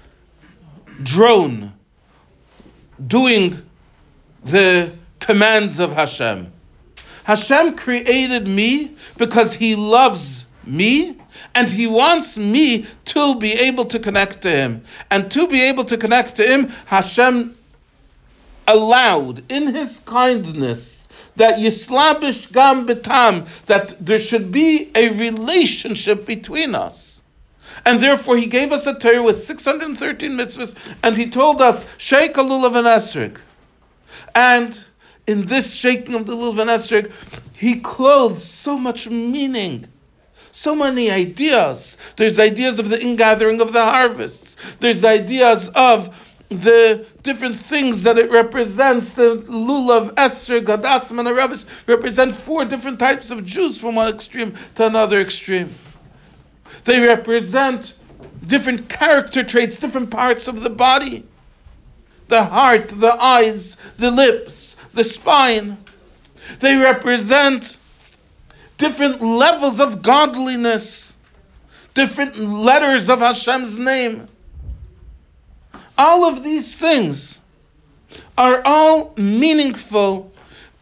[1.03, 1.73] drone
[3.05, 3.63] doing
[4.45, 6.53] the commands of Hashem.
[7.25, 11.17] Hashem created me because He loves me
[11.55, 14.85] and He wants me to be able to connect to Him.
[15.11, 17.57] And to be able to connect to Him, Hashem
[18.67, 26.75] allowed in His kindness that Yislabish Gam Betam, that there should be a relationship between
[26.75, 27.21] us.
[27.85, 32.37] And therefore, he gave us a Torah with 613 mitzvahs, and he told us, Shake
[32.39, 33.39] a lulav and esrog.
[34.35, 34.79] And
[35.27, 37.13] in this shaking of the lulav and esrog,
[37.53, 39.87] he clothed so much meaning,
[40.53, 41.99] so many ideas.
[42.17, 44.57] There's ideas of the ingathering of the harvests.
[44.81, 46.17] There's the ideas of
[46.49, 49.15] the different things that it represents.
[49.15, 54.55] The lulav, esrog, hadassim, and aravis represent four different types of Jews from one extreme
[54.77, 55.75] to another extreme.
[56.85, 57.95] They represent
[58.47, 61.25] different character traits, different parts of the body.
[62.29, 65.79] The heart, the eyes, the lips, the spine.
[66.61, 67.79] They represent
[68.79, 71.17] different levels of godliness,
[71.95, 74.29] different letters of Hashem's name.
[75.99, 77.41] All of these things
[78.37, 80.33] are all meaningful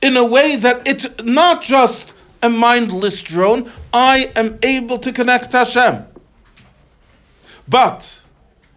[0.02, 3.70] in a way that it's not just a mindless drone.
[3.92, 6.04] I am able to connect to Hashem.
[7.66, 8.20] But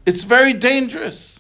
[0.06, 1.40] it's very dangerous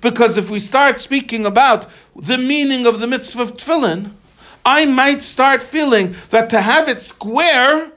[0.00, 4.12] because if we start speaking about the meaning of the mitzvah of tefillin,
[4.64, 7.90] I might start feeling that to have it square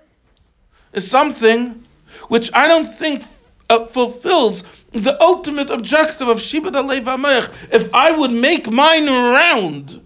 [0.94, 1.84] is something
[2.28, 3.24] which I don't think
[3.70, 4.64] uh, fulfills
[4.96, 7.52] the ultimate objective of Shibud Alev HaMelech.
[7.72, 10.02] If I would make mine round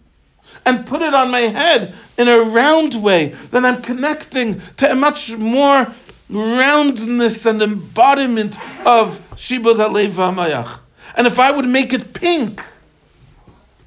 [0.66, 4.96] and put it on my head in a round way, then I'm connecting to a
[4.96, 5.88] much more
[6.30, 10.80] roundness and embodiment of Shibud Alev HaMelech.
[11.16, 12.64] And if I would make it pink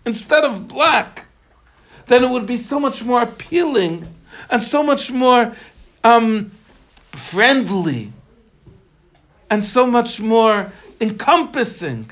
[0.07, 1.27] instead of black,
[2.07, 4.07] then it would be so much more appealing
[4.51, 5.53] and so much more
[6.05, 6.53] um,
[7.13, 8.13] friendly
[9.53, 12.11] and so much more encompassing.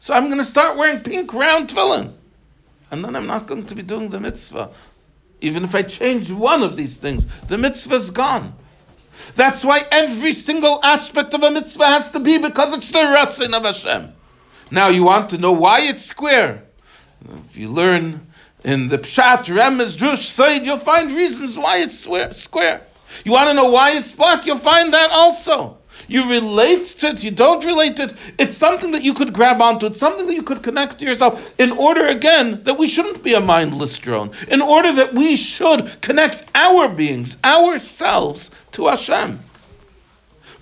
[0.00, 2.12] So I'm going to start wearing pink round tefillin,
[2.90, 4.70] and then I'm not going to be doing the mitzvah.
[5.40, 8.54] Even if I change one of these things, the mitzvah's gone.
[9.34, 13.54] That's why every single aspect of a mitzvah has to be because it's the ratzin
[13.54, 14.12] of Hashem.
[14.70, 16.64] Now you want to know why it's square.
[17.46, 18.26] If you learn
[18.64, 21.98] in the Pshat, Remez, Drush, Said, you'll find reasons why it's
[22.36, 22.82] square.
[23.24, 25.78] You want to know why it's black, you'll find that also.
[26.08, 28.14] You relate to it, you don't relate to it.
[28.38, 31.52] It's something that you could grab onto, it's something that you could connect to yourself
[31.58, 36.00] in order, again, that we shouldn't be a mindless drone, in order that we should
[36.00, 39.40] connect our beings, ourselves, to Hashem.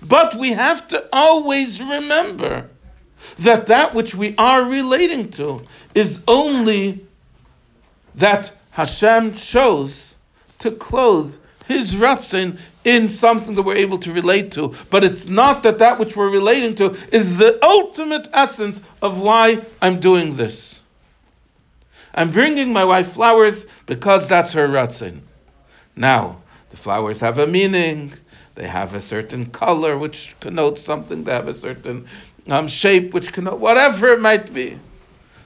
[0.01, 2.69] But we have to always remember
[3.39, 5.61] that that which we are relating to
[5.93, 7.05] is only
[8.15, 10.13] that Hashem chose
[10.59, 11.35] to clothe
[11.67, 14.73] his ratzin in something that we're able to relate to.
[14.89, 19.65] But it's not that that which we're relating to is the ultimate essence of why
[19.81, 20.79] I'm doing this.
[22.13, 25.19] I'm bringing my wife flowers because that's her ratzin.
[25.95, 28.13] Now, the flowers have a meaning.
[28.53, 31.25] They have a certain color which connotes something.
[31.25, 32.05] They have a certain
[32.47, 34.79] um, shape which connotes whatever it might be.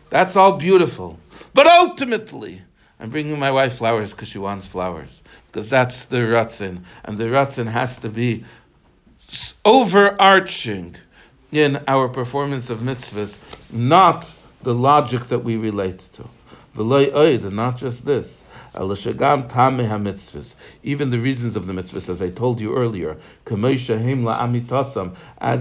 [0.09, 1.19] That's all beautiful.
[1.53, 2.61] But ultimately,
[2.99, 5.23] I'm bringing my wife flowers because she wants flowers.
[5.47, 6.83] Because that's the Ratzin.
[7.05, 8.43] And the Ratzin has to be
[9.63, 10.95] overarching
[11.51, 13.37] in our performance of mitzvahs,
[13.71, 16.25] not the logic that we relate to.
[16.77, 18.43] And not just this.
[18.75, 18.89] Even
[21.09, 23.87] the reasons of the mitzvahs, as I told you earlier, as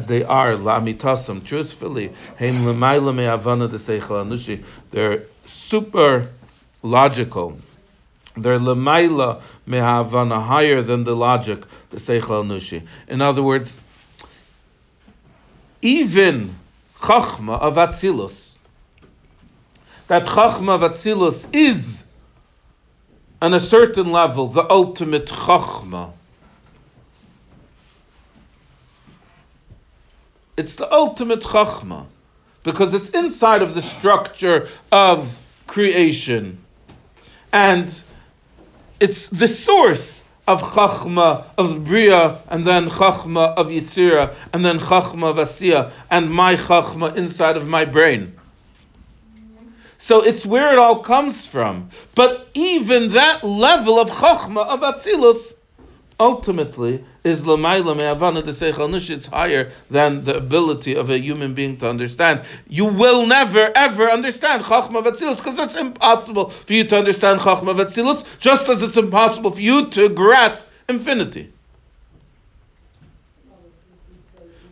[0.06, 2.12] they are la'amitasam, truthfully,
[4.90, 6.28] they're super
[6.82, 7.58] logical.
[8.36, 12.86] They're lemaila mehavana, higher than the logic, the seichel nushi.
[13.08, 13.80] In other words,
[15.82, 16.54] even
[17.00, 18.56] chachma of Atzilus,
[20.06, 22.02] that chachma of Atzilus is,
[23.42, 26.12] on a certain level, the ultimate chachma.
[30.56, 32.06] It's the ultimate chachma
[32.64, 36.58] because it's inside of the structure of creation.
[37.52, 38.02] And
[39.00, 45.30] it's the source of Chachma, of Bria, and then Chachma of Yitzira, and then Chachma
[45.30, 48.34] of Asiya, and my Chachma inside of my brain.
[49.98, 51.90] So it's where it all comes from.
[52.14, 55.52] But even that level of Chachma of Atzilus
[56.20, 61.76] ultimately is Lamaila Me'avana de Seichel it's higher than the ability of a human being
[61.78, 62.42] to understand.
[62.68, 67.74] You will never ever understand Chachma Vatzilus because that's impossible for you to understand Chachma
[67.74, 71.52] Vatzilus, just as it's impossible for you to grasp infinity.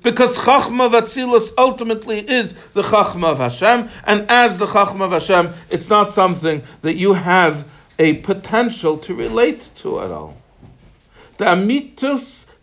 [0.02, 5.52] Because Chachma Vatzilus ultimately is the Chachma of Hashem, and as the Chachma of Hashem,
[5.70, 7.68] it's not something that you have
[7.98, 10.36] a potential to relate to at all.
[11.38, 12.54] The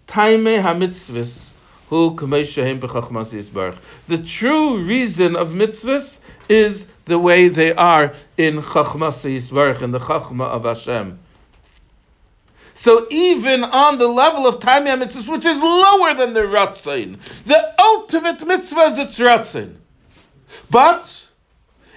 [4.26, 6.20] true reason of mitzvahs
[6.50, 11.20] is the way they are in chachmas yisbarach, in the chachma of Hashem.
[12.76, 17.76] So even on the level of taime mitzvahs, which is lower than the ratzain, the
[17.80, 19.76] ultimate mitzvah is its ratzain.
[20.72, 21.28] But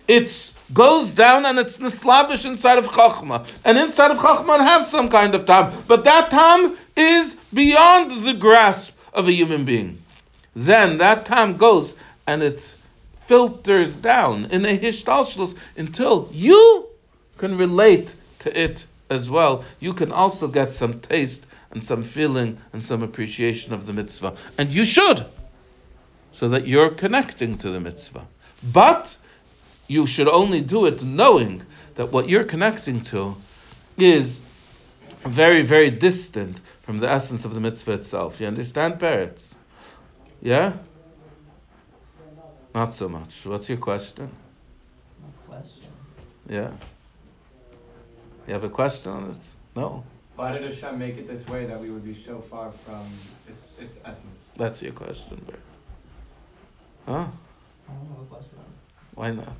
[0.06, 3.46] it's goes down and it's nislabish inside of Chachma.
[3.64, 5.72] And inside of Chachma has some kind of tam.
[5.86, 10.02] But that tam is beyond the grasp of a human being.
[10.54, 11.94] Then that tam goes
[12.26, 12.74] and it
[13.26, 16.86] filters down in a hishtalshlus until you
[17.38, 19.64] can relate to it as well.
[19.80, 24.34] You can also get some taste and some feeling and some appreciation of the mitzvah.
[24.58, 25.24] And you should,
[26.32, 28.26] so that you're connecting to the mitzvah.
[28.72, 29.16] But
[29.88, 31.62] you should only do it knowing
[31.94, 33.36] that what you're connecting to
[33.98, 34.40] is
[35.24, 38.40] very, very distant from the essence of the mitzvah itself.
[38.40, 39.54] You understand, parents?
[40.42, 40.74] Yeah?
[42.74, 43.44] Not so much.
[43.46, 44.30] What's your question?
[45.20, 45.88] No question.
[46.48, 46.70] Yeah.
[48.46, 49.36] You have a question on it?
[49.74, 50.04] No?
[50.36, 53.06] Why did Hashem make it this way that we would be so far from
[53.48, 54.50] its, its essence?
[54.56, 55.60] That's your question, Bert.
[57.06, 57.12] Huh?
[57.12, 58.58] I don't have a question.
[59.14, 59.56] Why not?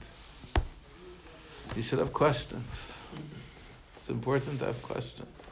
[1.77, 2.97] You should have questions.
[3.99, 5.47] It's important to have questions.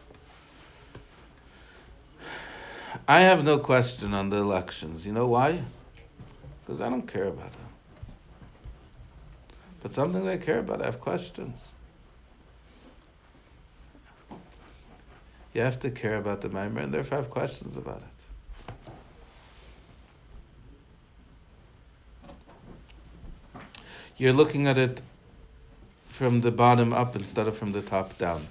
[3.06, 5.06] I have no question on the elections.
[5.06, 5.60] You know why?
[6.64, 7.68] Because I don't care about them.
[9.82, 11.74] But something I care about, I have questions.
[15.52, 18.06] You have to care about the Maimer, and therefore I have questions about it.
[24.16, 25.02] You're looking at it
[26.14, 28.46] from the bottom up instead of from the top down.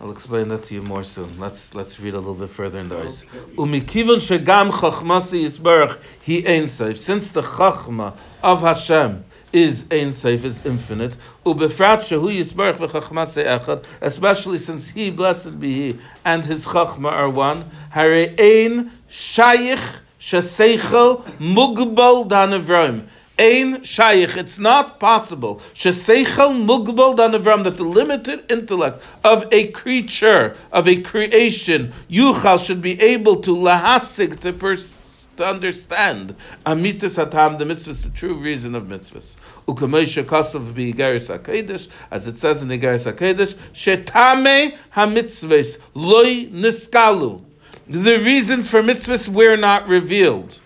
[0.00, 1.38] I'll explain that to you more soon.
[1.38, 3.22] Let's let's read a little bit further in the ice.
[3.56, 6.98] Umikivon shegam chachmasi yisbarach he ein safe.
[6.98, 11.16] Since the chachma of Hashem is ein safe, is infinite.
[11.46, 13.84] Ubefrat shehu yisbarach v'chachmasi echad.
[14.00, 17.70] Especially since he, blessed be he, and his chachma are one.
[17.90, 23.06] Hare ein shayich sheseichel mugbal danavroim.
[23.38, 25.60] Ein Shaykh, it's not possible.
[25.74, 32.82] Sheseichel mugbal danavram, that the limited intellect of a creature, of a creation, Yuchal should
[32.82, 38.34] be able to lahasig, to pers- to understand amitis hatam, the mitzvah is the true
[38.34, 39.36] reason of mitzvahs.
[39.66, 47.42] Ukamesha kasav be HaKedesh, as it says in Igeris HaKedesh, shetame hamitzvahs loy niskalu.
[47.88, 50.58] The reasons for mitzvahs were not revealed.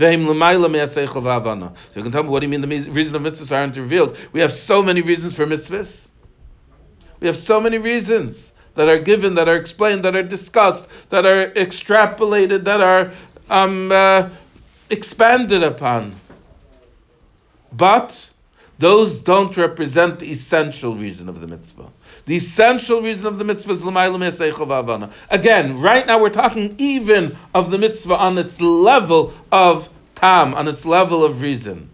[0.00, 4.16] So you can tell me what do you mean the reason of mitzvahs aren't revealed?
[4.32, 6.08] We have so many reasons for mitzvahs.
[7.20, 11.26] We have so many reasons that are given, that are explained, that are discussed, that
[11.26, 13.12] are extrapolated, that are
[13.50, 14.30] um, uh,
[14.88, 16.14] expanded upon.
[17.70, 18.29] But
[18.80, 21.90] those don't represent the essential reason of the mitzvah.
[22.24, 25.12] The essential reason of the mitzvah is l'mayla me'aseichel v'avana.
[25.28, 30.66] Again, right now we're talking even of the mitzvah on its level of tam, on
[30.66, 31.90] its level of reason.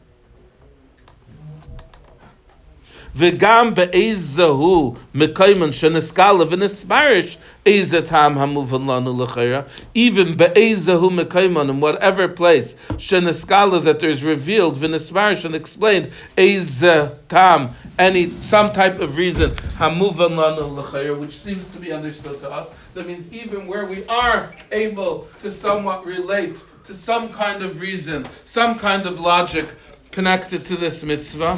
[3.16, 9.62] וגם באיזהו מקיימן שנשכלה ונספרש איזה טעם המובן לנו לכאורה,
[9.98, 17.68] even באיזהו מקיימן, in whatever place, שנשכלה that there's revealed, ונספרש and explained, איזה טעם,
[18.00, 22.68] any, some type of reason, המובן לנו לכאורה, which seems to be understood to us,
[22.96, 28.26] that means even where we are able to somewhat relate to some kind of reason,
[28.46, 29.66] some kind of logic
[30.12, 31.58] connected to this mitzvah,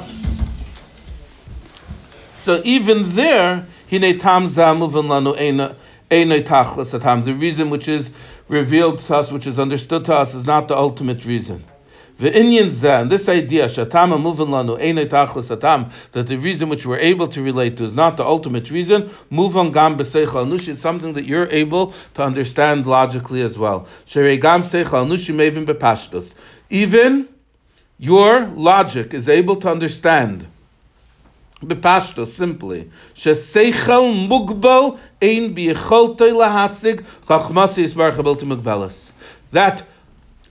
[2.49, 5.77] so even there, hine tam lanu
[6.09, 8.11] The reason which is
[8.49, 11.63] revealed to us, which is understood to us, is not the ultimate reason.
[12.19, 14.81] The Indian and this idea, shatama muvan lanu
[16.13, 19.71] that the reason which we're able to relate to is not the ultimate reason, muvan
[19.71, 23.87] gam it's something that you're able to understand logically as well.
[26.71, 27.29] Even
[27.99, 30.47] your logic is able to understand
[31.63, 32.91] Bepashto, simply.
[38.43, 39.13] Mugbelas.
[39.53, 39.83] That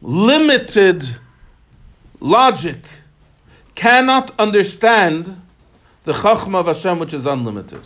[0.02, 1.04] limited
[2.20, 2.86] logic
[3.76, 5.42] cannot understand
[6.04, 7.82] the chachma of Hashem, which is unlimited.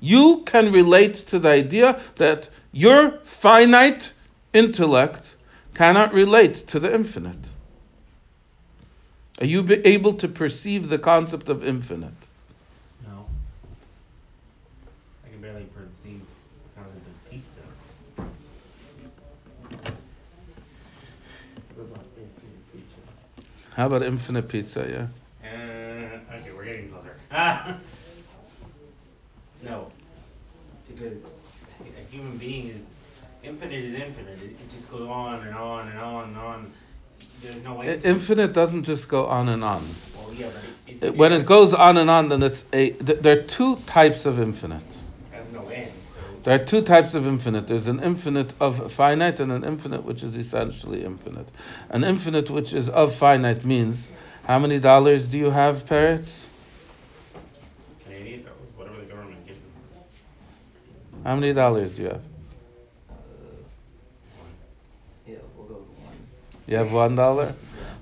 [0.00, 4.12] You can relate to the idea that your finite
[4.52, 5.34] intellect
[5.74, 7.52] cannot relate to the infinite.
[9.40, 12.26] Are you able to perceive the concept of infinite?
[13.06, 13.26] No.
[15.24, 16.22] I can barely perceive
[16.74, 17.60] the concept of pizza.
[23.74, 24.80] How about infinite pizza?
[24.90, 25.48] Yeah.
[25.48, 27.14] Uh, okay, we're getting closer.
[27.30, 27.78] Ah.
[29.62, 29.92] no,
[30.88, 31.22] because
[31.80, 32.80] a human being is
[33.44, 34.42] infinite is infinite.
[34.42, 36.72] It, it just goes on and on and on and on
[37.64, 39.86] no Infinite doesn't just go on and on.
[40.16, 40.46] Well, yeah,
[40.86, 42.90] it, it, when it goes on and on, then it's a.
[42.92, 44.82] Th- there are two types of infinite.
[45.52, 46.20] No end, so.
[46.42, 47.68] There are two types of infinite.
[47.68, 51.48] There's an infinite of finite and an infinite which is essentially infinite.
[51.90, 54.08] An infinite which is of finite means
[54.44, 56.48] how many dollars do you have, parrots?
[58.04, 59.60] Canadian dollars, whatever the government gives.
[61.24, 62.22] How many dollars do you have?
[66.66, 67.54] You have one dollar?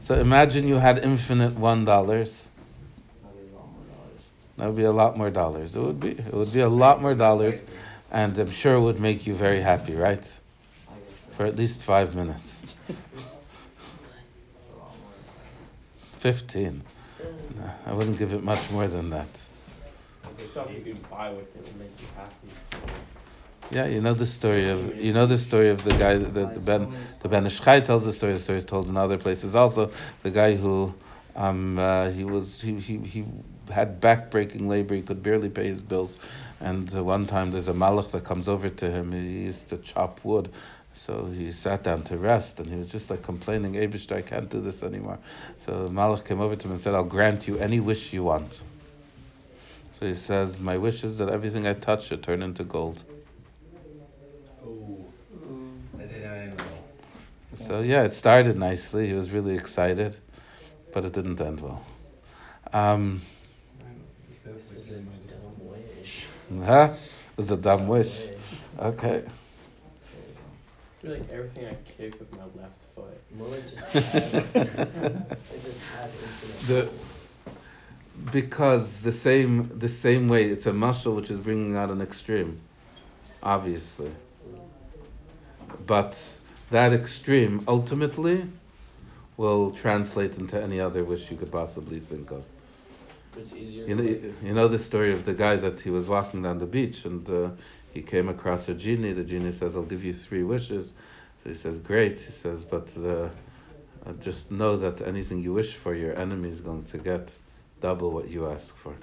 [0.07, 2.49] So imagine you had infinite one dollars.
[4.57, 5.75] That would be a lot more dollars.
[5.75, 6.11] It would be.
[6.11, 7.65] It would be a lot more dollars,
[8.13, 10.25] and I'm sure it would make you very happy, right?
[11.37, 12.63] For at least five minutes.
[16.21, 16.85] Fifteen.
[17.57, 19.49] No, I wouldn't give it much more than that.
[23.71, 26.61] Yeah, you know the story of you know the story of the guy that the,
[26.61, 28.35] Ben the Ben Ish Chai tells the story.
[28.35, 29.91] The story is told in other places also.
[30.23, 30.95] The guy who
[31.35, 33.25] um, uh, he was he, he he
[33.71, 34.95] had back-breaking labor.
[34.95, 36.17] He could barely pay his bills,
[36.61, 39.11] and uh, one time there's a malach that comes over to him.
[39.11, 40.53] He used to chop wood.
[40.93, 44.49] So he sat down to rest, and he was just like complaining, Abishter, I can't
[44.49, 45.19] do this anymore.
[45.59, 48.63] So Malach came over to him and said, I'll grant you any wish you want.
[50.01, 53.05] So he says, My wish is that everything I touch should turn into gold.
[57.67, 59.09] So yeah, it started nicely.
[59.09, 60.17] He was really excited,
[60.93, 61.85] but it didn't end well.
[62.73, 63.23] Um,
[66.63, 66.95] huh?
[66.95, 68.29] It was a dumb wish.
[68.79, 69.25] Okay.
[71.05, 73.21] I like everything I kick with my left foot.
[76.69, 76.89] the,
[78.31, 82.61] because the same the same way it's a muscle which is bringing out an extreme,
[83.43, 84.13] obviously.
[85.85, 86.17] But
[86.71, 88.47] that extreme ultimately
[89.37, 92.45] will translate into any other wish you could possibly think of.
[93.55, 94.03] You know,
[94.43, 97.29] you know the story of the guy that he was walking down the beach and
[97.29, 97.51] uh,
[97.93, 99.13] he came across a genie.
[99.13, 100.95] The genie says, "I'll give you three wishes."
[101.43, 103.29] So he says, "Great." He says, "But uh,
[104.21, 107.31] just know that anything you wish for, your enemy is going to get
[107.83, 108.95] double what you ask for,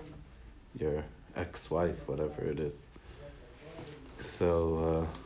[0.80, 1.04] your
[1.36, 2.86] ex-wife, whatever it is."
[4.20, 5.18] So uh,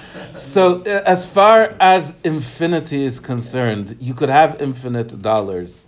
[0.34, 5.86] so uh, as far as infinity is concerned, you could have infinite dollars.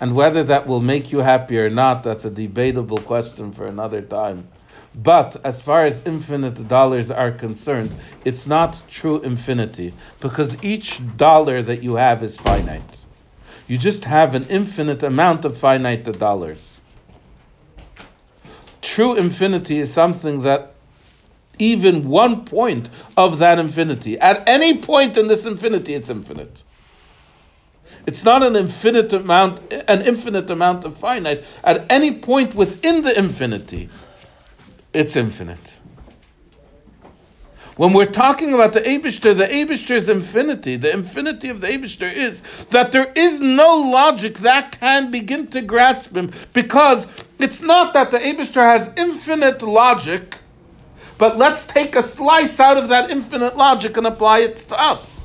[0.00, 4.02] And whether that will make you happy or not, that's a debatable question for another
[4.02, 4.50] time.
[4.94, 11.62] But as far as infinite dollars are concerned, it's not true infinity because each dollar
[11.62, 13.07] that you have is finite.
[13.68, 16.80] You just have an infinite amount of finite dollars.
[18.80, 20.74] True infinity is something that
[21.58, 26.64] even one point of that infinity, at any point in this infinity, it's infinite.
[28.06, 31.44] It's not an infinite amount, an infinite amount of finite.
[31.62, 33.90] At any point within the infinity,
[34.94, 35.77] it's infinite.
[37.78, 42.40] When we're talking about the Abishter, the Abishter's infinity, the infinity of the Abishter is
[42.70, 47.06] that there is no logic that can begin to grasp him because
[47.38, 50.38] it's not that the Abishter has infinite logic,
[51.18, 55.20] but let's take a slice out of that infinite logic and apply it to us.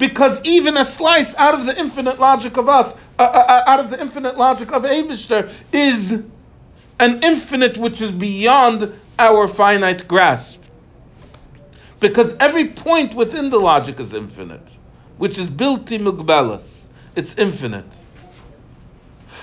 [0.00, 3.78] Because even a slice out of the infinite logic of us, uh, uh, uh out
[3.78, 6.24] of the infinite logic of Abishter, is
[6.98, 10.62] an infinite which is beyond our finite grasp.
[12.00, 14.78] Because every point within the logic is infinite,
[15.18, 16.88] which is bilti mugbalas.
[17.14, 18.00] It's infinite.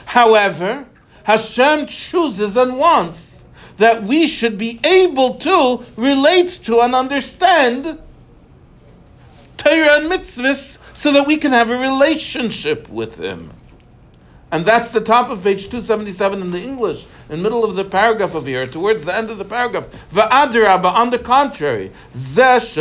[0.05, 0.86] However,
[1.23, 3.43] Hashem chooses and wants
[3.78, 7.99] that we should be able to relate to and understand
[9.57, 13.51] Torah and mitzvahs so that we can have a relationship with Him.
[14.50, 17.84] And that's the top of page 277 in the English, in the middle of the
[17.84, 19.88] paragraph of here, towards the end of the paragraph.
[20.14, 22.74] Va'adraba, on the contrary, this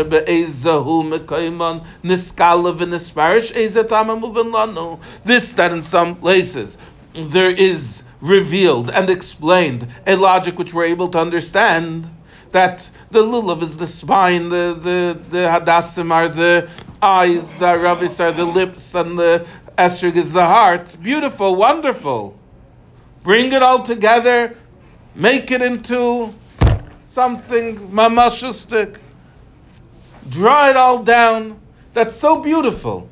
[5.54, 6.78] that in some places
[7.14, 12.08] there is revealed and explained a logic which we're able to understand,
[12.52, 16.68] that the lulav is the spine, the, the, the hadassim are the
[17.02, 19.46] eyes, the ravis are the lips, and the
[19.76, 20.96] Esrig is the heart.
[21.02, 22.38] Beautiful, wonderful.
[23.22, 24.56] Bring it all together,
[25.14, 26.32] make it into
[27.08, 28.98] something mamashustic.
[30.30, 31.60] Draw it all down.
[31.92, 33.08] That's so beautiful.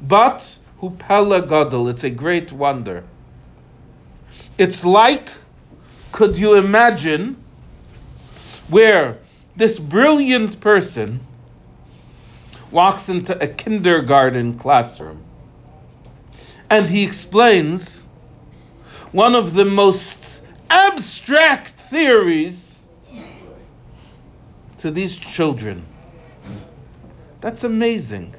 [0.00, 3.04] But hupela gadol, it's a great wonder.
[4.58, 5.30] It's like,
[6.12, 7.42] could you imagine,
[8.68, 9.18] where
[9.56, 11.20] this brilliant person
[12.70, 15.22] walks into a kindergarten classroom
[16.72, 18.06] and he explains
[19.12, 22.80] one of the most abstract theories
[24.78, 25.84] to these children.
[27.42, 28.34] That's amazing.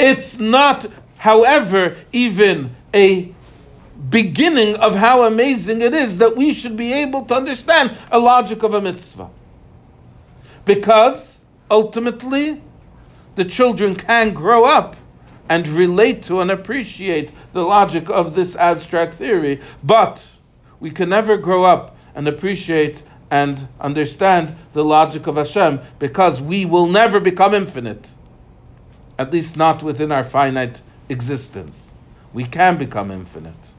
[0.00, 0.86] It's not,
[1.18, 3.34] however, even a
[4.08, 8.62] beginning of how amazing it is that we should be able to understand a logic
[8.62, 9.28] of a mitzvah.
[10.64, 11.38] Because
[11.70, 12.62] ultimately,
[13.34, 14.96] the children can grow up
[15.52, 20.26] and relate to and appreciate the logic of this abstract theory, but
[20.80, 26.64] we can never grow up and appreciate and understand the logic of Hashem because we
[26.64, 28.14] will never become infinite,
[29.18, 30.80] at least not within our finite
[31.10, 31.92] existence.
[32.32, 33.74] We can become infinite.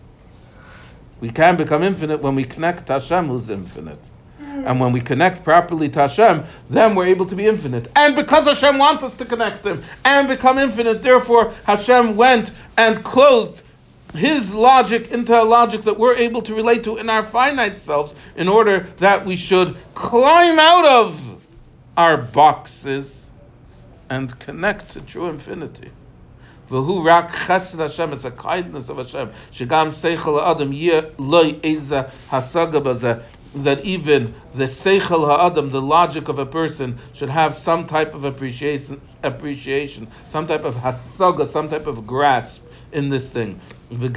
[1.22, 4.12] We can become infinite when we connect to Hashem, who's infinite.
[4.54, 7.90] And when we connect properly to Hashem, then we're able to be infinite.
[7.96, 13.04] And because Hashem wants us to connect Him and become infinite, therefore Hashem went and
[13.04, 13.62] clothed
[14.14, 18.14] his logic into a logic that we're able to relate to in our finite selves
[18.36, 21.42] in order that we should climb out of
[21.98, 23.32] our boxes
[24.10, 25.90] and connect to true infinity.
[26.70, 29.32] V'hu rak chesed Hashem, it's a kindness of Hashem.
[29.52, 32.84] Shigam seichel adam yeh loy eza hasaga
[33.56, 38.26] that even the seichel ha'adam, the logic of a person, should have some type of
[38.26, 43.60] appreciation, appreciation, some type of hasaga, some type of grasp in this thing.
[43.92, 44.10] Even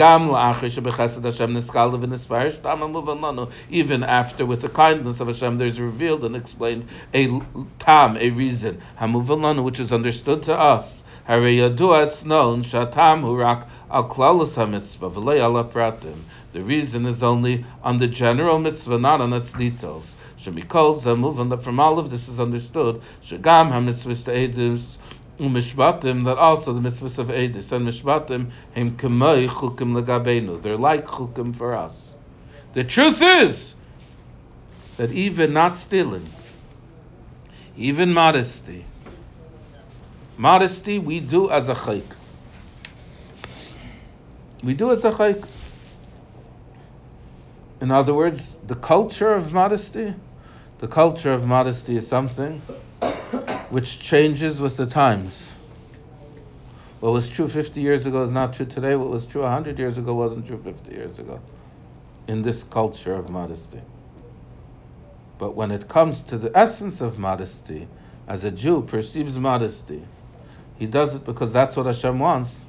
[4.05, 7.41] after, with the kindness of Hashem, there's revealed and explained a
[7.79, 8.81] tam, a reason,
[9.63, 11.05] which is understood to us.
[11.29, 16.17] It's known, shatam hurak al klalas mitzvah al pratim
[16.57, 20.17] the reason is only on the general mitzvah, not on its details.
[20.39, 23.03] Shemikol move that from all of this is understood.
[23.23, 24.97] Shagam ha-mitzvahs to edus
[25.39, 30.63] umishbatim that also the mitzvahs of edus and mishbatim him kemoi chukim legabenu.
[30.63, 32.15] They're like chukim for us.
[32.73, 33.75] The truth is
[34.97, 36.27] that even not stealing,
[37.77, 38.87] even modesty,
[40.39, 42.11] modesty we do as a chayk.
[44.63, 45.47] We do as a chayk.
[47.81, 50.15] In other words, the culture of modesty,
[50.79, 52.61] the culture of modesty is something
[53.71, 55.53] which changes with the times.
[57.01, 58.97] What was true 50 years ago is not true today.
[58.97, 61.41] What was true 100 years ago wasn't true 50 years ago.
[62.27, 63.81] In this culture of modesty.
[65.39, 67.89] But when it comes to the essence of modesty,
[68.27, 70.03] as a Jew perceives modesty,
[70.79, 72.66] he does it because that's what Hashem wants.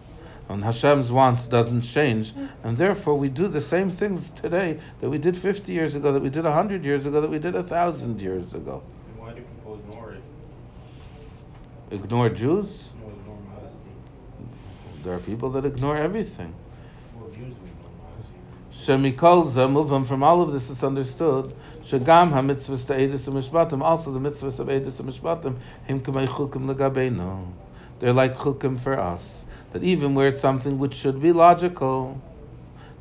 [0.50, 2.34] And Hashem's want doesn't change.
[2.64, 6.22] And therefore, we do the same things today that we did 50 years ago, that
[6.22, 8.82] we did 100 years ago, that we did 1,000 years ago.
[9.10, 10.24] And why do people ignore it?
[11.92, 12.90] Ignore Jews?
[13.02, 13.92] No, ignore modesty.
[15.04, 16.54] There are people that ignore everything.
[17.20, 17.66] Well, Jews do
[18.96, 19.12] ignore.
[19.12, 21.54] Shemikolza, move on from all of this, it's understood.
[21.84, 27.52] Shagam ha-mitzvahs to Eidus mishpatim, also the mitzvahs of Eidus mishpatim, him k'mei chukim legabeinu.
[28.00, 29.46] They're like chukim for us.
[29.72, 32.22] That even where it's something which should be logical,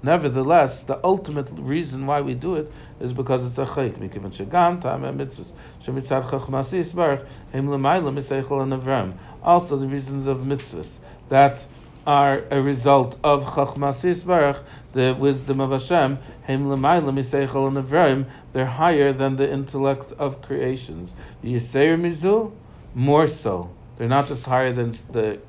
[0.02, 3.98] nevertheless, the ultimate reason why we do it is because it's a chayk.
[3.98, 5.52] Mikivon shagam ta'am ha-mitzvahs,
[5.82, 9.18] shemitzad chachmas yisbarach, him l'mayla miseichel and.
[9.42, 10.98] Also the reasons of mitzvahs,
[11.28, 11.64] that
[12.06, 14.62] are a result of Chachmas Yisbarach,
[14.92, 21.14] the wisdom of Hashem, Hem L'mayla Miseichel and they're higher than the intellect of creations.
[21.42, 22.52] Yiseir Mizu,
[22.94, 23.70] more so.
[23.96, 25.40] They're not just higher than the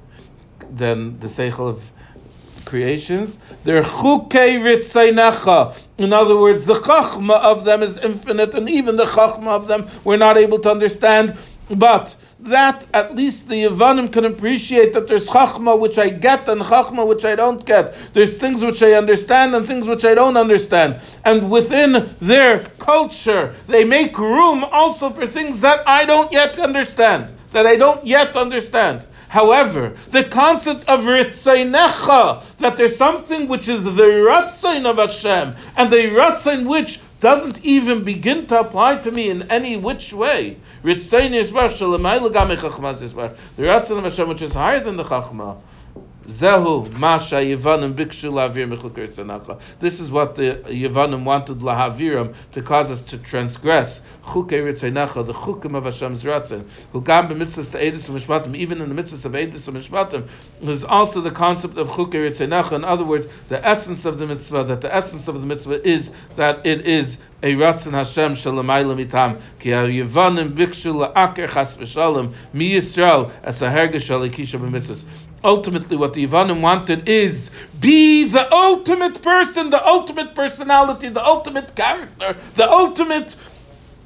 [0.71, 1.81] than the Seichel of
[2.65, 3.39] creations.
[3.63, 5.77] They're Chukei Ritzainecha.
[5.97, 9.87] In other words, the Chachma of them is infinite, and even the Chachma of them
[10.03, 11.35] we're not able to understand.
[11.69, 16.61] But that at least the Yavanim can appreciate that there's Chachma which I get and
[16.61, 17.95] Chachma which I don't get.
[18.13, 21.01] There's things which I understand and things which I don't understand.
[21.25, 27.33] And within their culture, they make room also for things that I don't yet understand,
[27.51, 29.05] that I don't yet understand.
[29.29, 35.91] However, the concept of Ritzainecha, that there's something which is the Ratzain of Hashem, and
[35.91, 40.57] the Ratzain which doesn't even begin to apply to me in any which way.
[40.83, 40.93] The
[43.63, 45.57] Ratzon of Hashem, which is higher than the Chachma.
[46.27, 52.91] Zehu Masha Yevanim Bikshu Lavir Mechukar This is what the Yevanim wanted Lahaviram to cause
[52.91, 54.01] us to transgress.
[54.25, 56.65] Chukei Ritzainacha, the Chukim of Hashem's Ratzon.
[56.91, 60.27] Who gam b'mitzvahs to Edis and Mishpatim, even in the mitzvahs of Edis and Mishpatim,
[60.67, 62.73] is also the concept of Chukei Ritzainacha.
[62.73, 66.11] In other words, the essence of the mitzvah, that the essence of the mitzvah is
[66.35, 69.39] that it is a Ratzon Hashem Shalamayla Mitam.
[69.59, 75.05] Ki Yevanim Bikshu La'aker Chas V'Shalom Mi Yisrael as a b'mitzvahs.
[75.43, 81.75] Ultimately, what the Ivanim wanted is be the ultimate person, the ultimate personality, the ultimate
[81.75, 83.35] character, the ultimate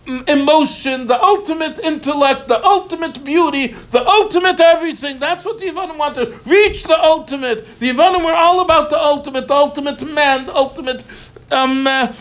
[0.05, 5.19] mm, emotion, the ultimate intellect, the ultimate beauty, the ultimate everything.
[5.19, 6.45] That's what the Ivanim wanted.
[6.45, 7.65] Reach the ultimate.
[7.79, 11.03] The Ivanim were all about the ultimate, the ultimate man, the ultimate
[11.49, 12.13] um, uh,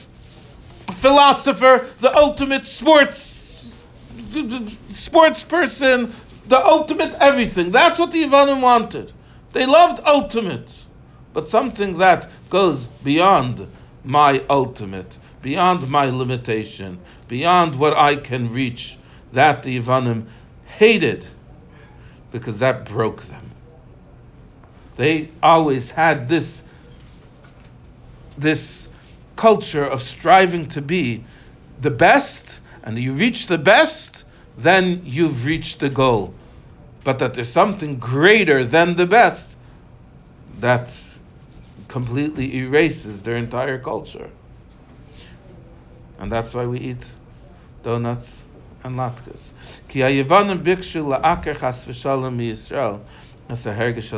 [0.93, 3.75] philosopher, the ultimate sports
[4.91, 6.13] sports person,
[6.51, 7.71] the ultimate everything.
[7.71, 9.13] That's what the Ivanim wanted.
[9.53, 10.85] They loved ultimate,
[11.33, 13.69] but something that goes beyond
[14.05, 16.99] my ultimate, beyond my limitation,
[17.29, 18.99] beyond what I can reach.
[19.33, 20.27] That the Ivanim
[20.67, 21.25] hated
[22.33, 23.53] because that broke them.
[24.97, 26.65] They always had this
[28.37, 28.89] this
[29.37, 31.23] culture of striving to be
[31.81, 34.25] the best, and you reach the best,
[34.59, 36.35] then you've reached the goal.
[37.05, 39.57] But that there's something greater than the best
[40.59, 40.97] that
[41.89, 44.31] completely erases their entire culture.
[46.19, 47.13] And that's why we eat
[47.83, 48.43] donuts
[48.85, 49.51] and latkes.
[49.89, 53.01] Ki haYevanim bikshu la'aker chas v'shalom Yisrael
[53.49, 54.11] as a hergesh.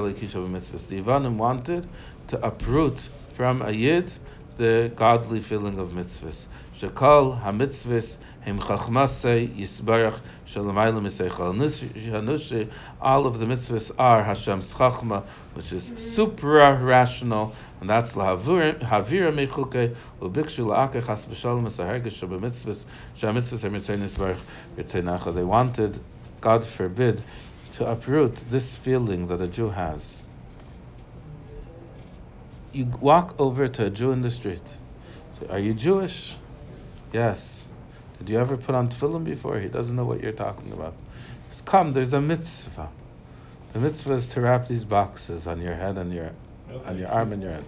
[0.88, 1.88] The Yevanim wanted
[2.28, 4.12] to uproot from a yid
[4.56, 6.46] the godly feeling of mitzvahs.
[6.76, 12.68] Shekal ha-mitzvahs hem chachmasei yisbarach shalamayla miseichal hanushi.
[13.00, 15.24] All of the mitzvahs are Hashem's chachma,
[15.54, 15.96] which is mm-hmm.
[15.96, 22.84] supra-rational, and that's lahavira mechuke ubikshu la'akeh chas v'shalom as a-hergesh b'mitzvahs
[23.16, 24.40] shah-mitzvahs hem yitzay nisbarach
[24.76, 26.00] yitzay They wanted,
[26.40, 27.22] God forbid,
[27.72, 30.21] to uproot this feeling that a Jew has
[32.72, 34.76] you walk over to a Jew in the street.
[35.38, 36.36] Say, Are you Jewish?
[37.12, 37.66] Yes.
[38.18, 39.58] Did you ever put on tefillin before?
[39.58, 40.94] He doesn't know what you're talking about.
[41.64, 42.88] Come, there's a mitzvah.
[43.72, 46.30] The mitzvah is to wrap these boxes on your head and your
[46.86, 47.64] on your arm and your head.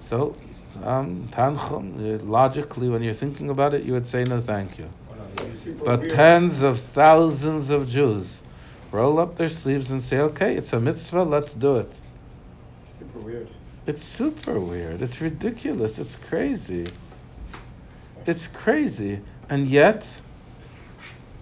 [0.00, 0.36] So
[0.82, 2.20] um, tanchum.
[2.28, 4.88] Logically, when you're thinking about it, you would say no, thank you.
[5.84, 8.42] But tens of thousands of Jews
[8.92, 11.22] roll up their sleeves and say, "Okay, it's a mitzvah.
[11.22, 12.00] Let's do it."
[12.98, 13.48] Super weird.
[13.86, 15.02] It's super weird.
[15.02, 15.98] It's ridiculous.
[15.98, 16.88] It's crazy.
[18.26, 19.20] It's crazy.
[19.50, 20.08] And yet,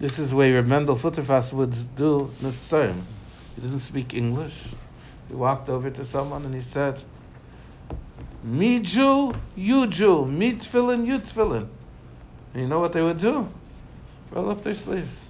[0.00, 3.00] this is where Mendel Futterfass would do Nifsarim.
[3.54, 4.58] He didn't speak English.
[5.28, 7.00] He walked over to someone and he said,
[8.42, 10.26] Me Jew, you Jew.
[10.26, 11.68] Me tefillin, you tefillin.
[12.52, 13.48] And you know what they would do?
[14.32, 15.28] Roll up their sleeves.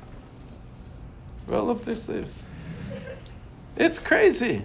[1.47, 2.43] Roll up their sleeves.
[3.77, 4.65] It's crazy.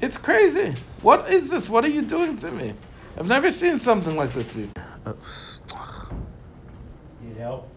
[0.00, 0.74] It's crazy.
[1.02, 1.68] What is this?
[1.68, 2.74] What are you doing to me?
[3.16, 4.84] I've never seen something like this before.
[7.20, 7.68] Need help?